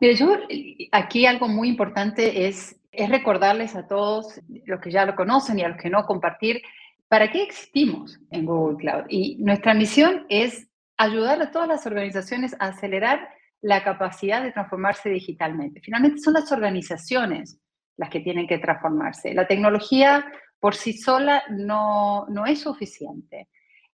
Mire, 0.00 0.14
yo 0.16 0.34
aquí 0.92 1.26
algo 1.26 1.46
muy 1.46 1.68
importante 1.68 2.46
es, 2.46 2.76
es 2.90 3.08
recordarles 3.10 3.76
a 3.76 3.86
todos 3.86 4.40
los 4.64 4.80
que 4.80 4.90
ya 4.90 5.04
lo 5.04 5.14
conocen 5.14 5.58
y 5.58 5.62
a 5.62 5.68
los 5.68 5.76
que 5.76 5.90
no 5.90 6.06
compartir 6.06 6.62
¿Para 7.10 7.32
qué 7.32 7.42
existimos 7.42 8.20
en 8.30 8.46
Google 8.46 8.76
Cloud? 8.76 9.06
Y 9.08 9.34
nuestra 9.42 9.74
misión 9.74 10.26
es 10.28 10.68
ayudar 10.96 11.42
a 11.42 11.50
todas 11.50 11.66
las 11.66 11.84
organizaciones 11.84 12.54
a 12.60 12.66
acelerar 12.66 13.28
la 13.60 13.82
capacidad 13.82 14.40
de 14.44 14.52
transformarse 14.52 15.10
digitalmente. 15.10 15.80
Finalmente 15.80 16.20
son 16.20 16.34
las 16.34 16.52
organizaciones 16.52 17.58
las 17.96 18.10
que 18.10 18.20
tienen 18.20 18.46
que 18.46 18.58
transformarse. 18.58 19.34
La 19.34 19.48
tecnología 19.48 20.24
por 20.60 20.76
sí 20.76 20.92
sola 20.92 21.42
no, 21.50 22.26
no 22.28 22.46
es 22.46 22.60
suficiente. 22.60 23.48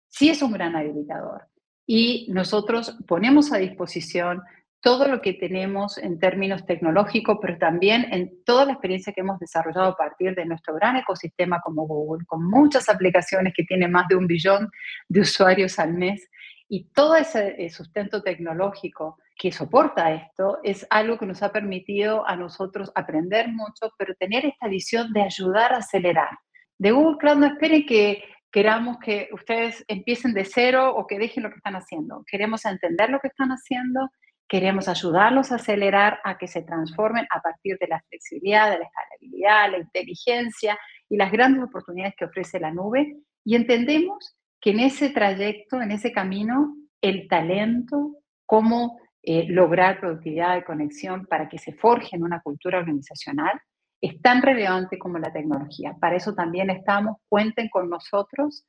Sí 0.08 0.28
es 0.28 0.42
un 0.42 0.52
gran 0.52 0.76
habilitador. 0.76 1.48
Y 1.86 2.26
nosotros 2.30 2.98
ponemos 3.08 3.50
a 3.50 3.56
disposición 3.56 4.42
todo 4.86 5.08
lo 5.08 5.20
que 5.20 5.32
tenemos 5.32 5.98
en 5.98 6.20
términos 6.20 6.64
tecnológicos, 6.64 7.38
pero 7.42 7.58
también 7.58 8.06
en 8.12 8.44
toda 8.44 8.66
la 8.66 8.74
experiencia 8.74 9.12
que 9.12 9.22
hemos 9.22 9.40
desarrollado 9.40 9.88
a 9.88 9.96
partir 9.96 10.36
de 10.36 10.46
nuestro 10.46 10.74
gran 10.74 10.94
ecosistema 10.94 11.60
como 11.60 11.88
Google, 11.88 12.24
con 12.24 12.48
muchas 12.48 12.88
aplicaciones 12.88 13.52
que 13.52 13.64
tienen 13.64 13.90
más 13.90 14.06
de 14.06 14.14
un 14.14 14.28
billón 14.28 14.70
de 15.08 15.22
usuarios 15.22 15.80
al 15.80 15.94
mes. 15.94 16.30
Y 16.68 16.84
todo 16.92 17.16
ese 17.16 17.56
eh, 17.58 17.68
sustento 17.68 18.22
tecnológico 18.22 19.18
que 19.36 19.50
soporta 19.50 20.12
esto 20.12 20.60
es 20.62 20.86
algo 20.88 21.18
que 21.18 21.26
nos 21.26 21.42
ha 21.42 21.50
permitido 21.50 22.24
a 22.24 22.36
nosotros 22.36 22.92
aprender 22.94 23.48
mucho, 23.48 23.92
pero 23.98 24.14
tener 24.14 24.46
esta 24.46 24.68
visión 24.68 25.12
de 25.12 25.22
ayudar 25.22 25.72
a 25.72 25.78
acelerar. 25.78 26.38
De 26.78 26.92
Google 26.92 27.18
Cloud 27.18 27.38
no 27.38 27.46
esperen 27.46 27.86
que 27.86 28.22
queramos 28.52 28.98
que 28.98 29.30
ustedes 29.32 29.84
empiecen 29.88 30.32
de 30.32 30.44
cero 30.44 30.94
o 30.94 31.08
que 31.08 31.18
dejen 31.18 31.42
lo 31.42 31.50
que 31.50 31.56
están 31.56 31.74
haciendo. 31.74 32.22
Queremos 32.24 32.64
entender 32.64 33.10
lo 33.10 33.18
que 33.18 33.26
están 33.26 33.48
haciendo 33.48 34.08
Queremos 34.48 34.88
ayudarlos 34.88 35.50
a 35.50 35.56
acelerar, 35.56 36.20
a 36.24 36.38
que 36.38 36.46
se 36.46 36.62
transformen 36.62 37.26
a 37.30 37.40
partir 37.40 37.76
de 37.78 37.88
la 37.88 38.00
flexibilidad, 38.08 38.70
de 38.70 38.78
la 38.78 38.84
escalabilidad, 38.84 39.70
la 39.72 39.78
inteligencia 39.78 40.78
y 41.08 41.16
las 41.16 41.32
grandes 41.32 41.64
oportunidades 41.64 42.14
que 42.16 42.26
ofrece 42.26 42.60
la 42.60 42.72
nube 42.72 43.16
y 43.44 43.54
entendemos 43.54 44.36
que 44.60 44.70
en 44.70 44.80
ese 44.80 45.10
trayecto, 45.10 45.80
en 45.80 45.92
ese 45.92 46.12
camino, 46.12 46.76
el 47.00 47.28
talento, 47.28 48.16
cómo 48.44 48.98
eh, 49.22 49.46
lograr 49.48 50.00
productividad 50.00 50.56
y 50.56 50.64
conexión 50.64 51.26
para 51.26 51.48
que 51.48 51.58
se 51.58 51.72
forje 51.72 52.16
en 52.16 52.24
una 52.24 52.40
cultura 52.40 52.78
organizacional, 52.78 53.60
es 54.00 54.20
tan 54.20 54.42
relevante 54.42 54.98
como 54.98 55.18
la 55.18 55.32
tecnología. 55.32 55.96
Para 56.00 56.16
eso 56.16 56.34
también 56.34 56.70
estamos, 56.70 57.16
cuenten 57.28 57.68
con 57.68 57.88
nosotros. 57.88 58.66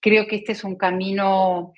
Creo 0.00 0.26
que 0.26 0.36
este 0.36 0.52
es 0.52 0.64
un 0.64 0.76
camino 0.76 1.72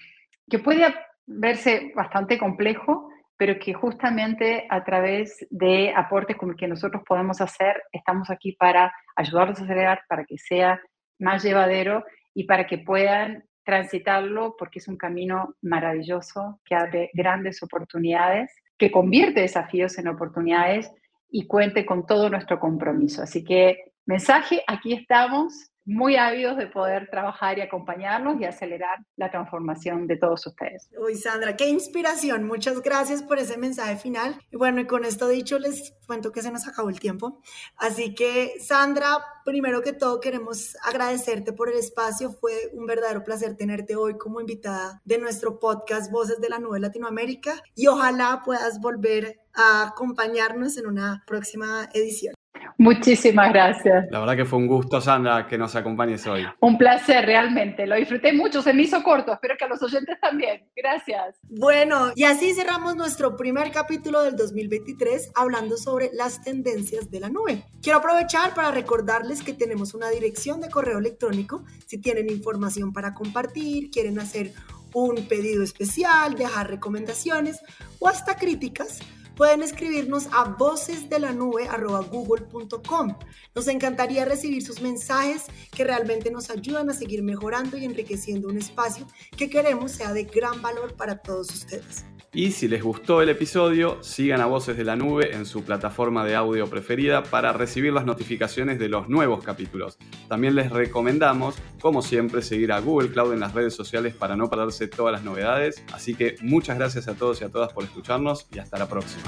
que 0.49 0.59
puede 0.59 0.95
verse 1.27 1.93
bastante 1.95 2.39
complejo, 2.39 3.08
pero 3.39 3.59
que 3.59 3.72
justamente 3.72 4.66
a 4.68 4.84
través 4.84 5.47
de 5.49 5.95
aportes 5.95 6.36
como 6.36 6.53
el 6.53 6.59
que 6.59 6.66
nosotros 6.66 7.03
podemos 7.07 7.41
hacer, 7.41 7.80
estamos 7.93 8.28
aquí 8.30 8.53
para 8.53 8.93
ayudarlos 9.16 9.61
a 9.61 9.64
acelerar, 9.64 10.03
para 10.09 10.24
que 10.24 10.36
sea 10.36 10.80
más 11.20 11.45
llevadero 11.45 12.05
y 12.34 12.45
para 12.45 12.66
que 12.66 12.78
puedan 12.78 13.45
transitarlo, 13.64 14.57
porque 14.59 14.80
es 14.80 14.89
un 14.89 14.97
camino 14.97 15.55
maravilloso 15.62 16.61
que 16.64 16.74
abre 16.74 17.11
grandes 17.14 17.62
oportunidades, 17.62 18.51
que 18.76 18.91
convierte 18.91 19.43
desafíos 19.43 19.99
en 19.99 20.09
oportunidades 20.09 20.91
y 21.30 21.47
cuente 21.47 21.86
con 21.86 22.07
todo 22.07 22.30
nuestro 22.30 22.59
compromiso. 22.59 23.22
Así 23.22 23.45
que 23.45 23.93
mensaje, 24.05 24.62
aquí 24.66 24.95
estamos 24.95 25.70
muy 25.89 26.16
ávidos 26.16 26.59
de 26.59 26.66
poder 26.66 27.09
trabajar 27.11 27.57
y 27.57 27.62
acompañarlos 27.62 28.39
y 28.39 28.45
acelerar 28.45 28.99
la 29.16 29.30
transformación 29.30 30.07
de 30.07 30.18
todos 30.18 30.47
ustedes. 30.47 30.91
Uy, 30.99 31.14
Sandra, 31.14 31.57
qué 31.57 31.66
inspiración. 31.68 32.45
Muchas 32.45 32.82
gracias 32.82 33.22
por 33.22 33.39
ese 33.39 33.57
mensaje 33.57 33.97
final. 33.97 34.39
Y 34.51 34.57
bueno, 34.57 34.82
y 34.82 34.86
con 34.86 35.07
esto 35.07 35.28
dicho, 35.28 35.59
les 35.59 35.95
cuento 36.07 36.30
que 36.30 36.43
se 36.43 36.53
nos 36.53 36.68
acabó 36.68 36.91
el 36.91 37.01
tiempo. 37.01 37.41
Así 37.78 38.14
que, 38.14 38.61
Sandra, 38.61 39.18
primero 39.47 39.80
que 39.80 39.95
todo, 39.95 40.20
queremos 40.20 40.76
agradecerte 40.84 41.55
por 41.55 41.70
el 41.70 41.78
espacio. 41.78 42.32
Fue 42.32 42.70
un 42.74 42.84
verdadero 42.84 43.24
placer 43.24 43.57
tenerte 43.57 43.97
hoy 43.97 44.18
como 44.18 44.43
invitada 44.43 45.01
de 45.07 45.16
nuestro 45.16 45.59
podcast 45.59 46.12
Voces 46.12 46.39
de 46.39 46.51
la 46.51 46.59
Nube 46.59 46.80
Latinoamérica 46.80 47.55
y 47.74 47.86
ojalá 47.86 48.43
puedas 48.45 48.78
volver 48.78 49.41
a 49.55 49.89
acompañarnos 49.89 50.76
en 50.76 50.86
una 50.86 51.24
próxima 51.26 51.89
edición. 51.95 52.38
Muchísimas 52.81 53.53
gracias. 53.53 54.07
La 54.09 54.20
verdad 54.20 54.37
que 54.37 54.45
fue 54.45 54.61
un 54.61 54.68
gusto, 54.68 55.01
Sandra, 55.01 55.49
que 55.49 55.59
nos 55.59 55.74
acompañes 55.74 56.24
hoy. 56.29 56.47
Un 56.61 56.79
placer, 56.79 57.26
realmente. 57.26 57.85
Lo 57.89 57.97
disfruté 57.97 58.33
mucho, 58.33 58.62
se 58.62 58.72
me 58.72 58.83
hizo 58.83 59.03
corto. 59.03 59.33
Espero 59.33 59.57
que 59.59 59.64
a 59.64 59.68
los 59.68 59.83
oyentes 59.83 60.16
también. 60.20 60.64
Gracias. 60.76 61.41
Bueno, 61.43 62.12
y 62.14 62.22
así 62.22 62.55
cerramos 62.55 62.95
nuestro 62.95 63.37
primer 63.37 63.72
capítulo 63.72 64.22
del 64.22 64.37
2023 64.37 65.33
hablando 65.35 65.76
sobre 65.76 66.11
las 66.12 66.41
tendencias 66.41 67.11
de 67.11 67.18
la 67.18 67.29
nube. 67.29 67.64
Quiero 67.83 67.99
aprovechar 67.99 68.55
para 68.55 68.70
recordarles 68.70 69.43
que 69.43 69.55
tenemos 69.55 69.93
una 69.95 70.09
dirección 70.11 70.61
de 70.61 70.70
correo 70.70 70.99
electrónico. 70.99 71.64
Si 71.85 71.99
tienen 71.99 72.31
información 72.31 72.93
para 72.93 73.12
compartir, 73.12 73.91
quieren 73.91 74.20
hacer 74.20 74.53
un 74.95 75.26
pedido 75.26 75.64
especial, 75.64 76.37
dejar 76.37 76.70
recomendaciones 76.70 77.61
o 77.99 78.07
hasta 78.07 78.37
críticas 78.37 79.01
pueden 79.39 79.62
escribirnos 79.62 80.28
a 80.32 80.57
vocesdelanube.google.com. 80.59 83.14
Nos 83.55 83.68
encantaría 83.68 84.24
recibir 84.24 84.64
sus 84.64 84.80
mensajes 84.82 85.45
que 85.70 85.84
realmente 85.84 86.32
nos 86.32 86.51
ayudan 86.51 86.91
a 86.91 86.93
seguir 86.93 87.22
mejorando 87.22 87.78
y 87.78 87.84
enriqueciendo 87.84 88.49
un 88.49 88.59
espacio 88.59 89.07
que 89.36 89.49
queremos 89.49 89.93
sea 89.93 90.12
de 90.12 90.24
gran 90.24 90.61
valor 90.61 90.97
para 90.97 91.18
todos 91.18 91.51
ustedes. 91.51 92.05
Y 92.32 92.51
si 92.51 92.68
les 92.68 92.82
gustó 92.82 93.22
el 93.22 93.30
episodio, 93.30 94.03
sigan 94.03 94.43
a 94.43 94.47
Voces 94.47 94.76
de 94.76 94.84
la 94.84 94.97
Nube 94.97 95.34
en 95.34 95.47
su 95.47 95.64
plataforma 95.64 96.26
de 96.26 96.34
audio 96.34 96.68
preferida 96.68 97.22
para 97.22 97.55
recibir 97.55 97.93
las 97.93 98.05
notificaciones 98.05 98.78
de 98.78 98.91
los 98.91 99.09
nuevos 99.09 99.43
capítulos. 99.43 99.97
También 100.28 100.55
les 100.55 100.70
recomendamos, 100.70 101.55
como 101.80 102.03
siempre, 102.03 102.43
seguir 102.43 102.72
a 102.72 102.80
Google 102.80 103.11
Cloud 103.11 103.32
en 103.32 103.41
las 103.41 103.55
redes 103.55 103.74
sociales 103.74 104.14
para 104.14 104.36
no 104.36 104.51
perderse 104.51 104.89
todas 104.89 105.12
las 105.12 105.24
novedades. 105.24 105.82
Así 105.93 106.14
que 106.14 106.36
muchas 106.43 106.76
gracias 106.76 107.09
a 107.09 107.14
todos 107.14 107.41
y 107.41 107.45
a 107.45 107.49
todas 107.49 107.72
por 107.72 107.84
escucharnos 107.84 108.47
y 108.53 108.59
hasta 108.59 108.78
la 108.78 108.89
próxima. 108.89 109.28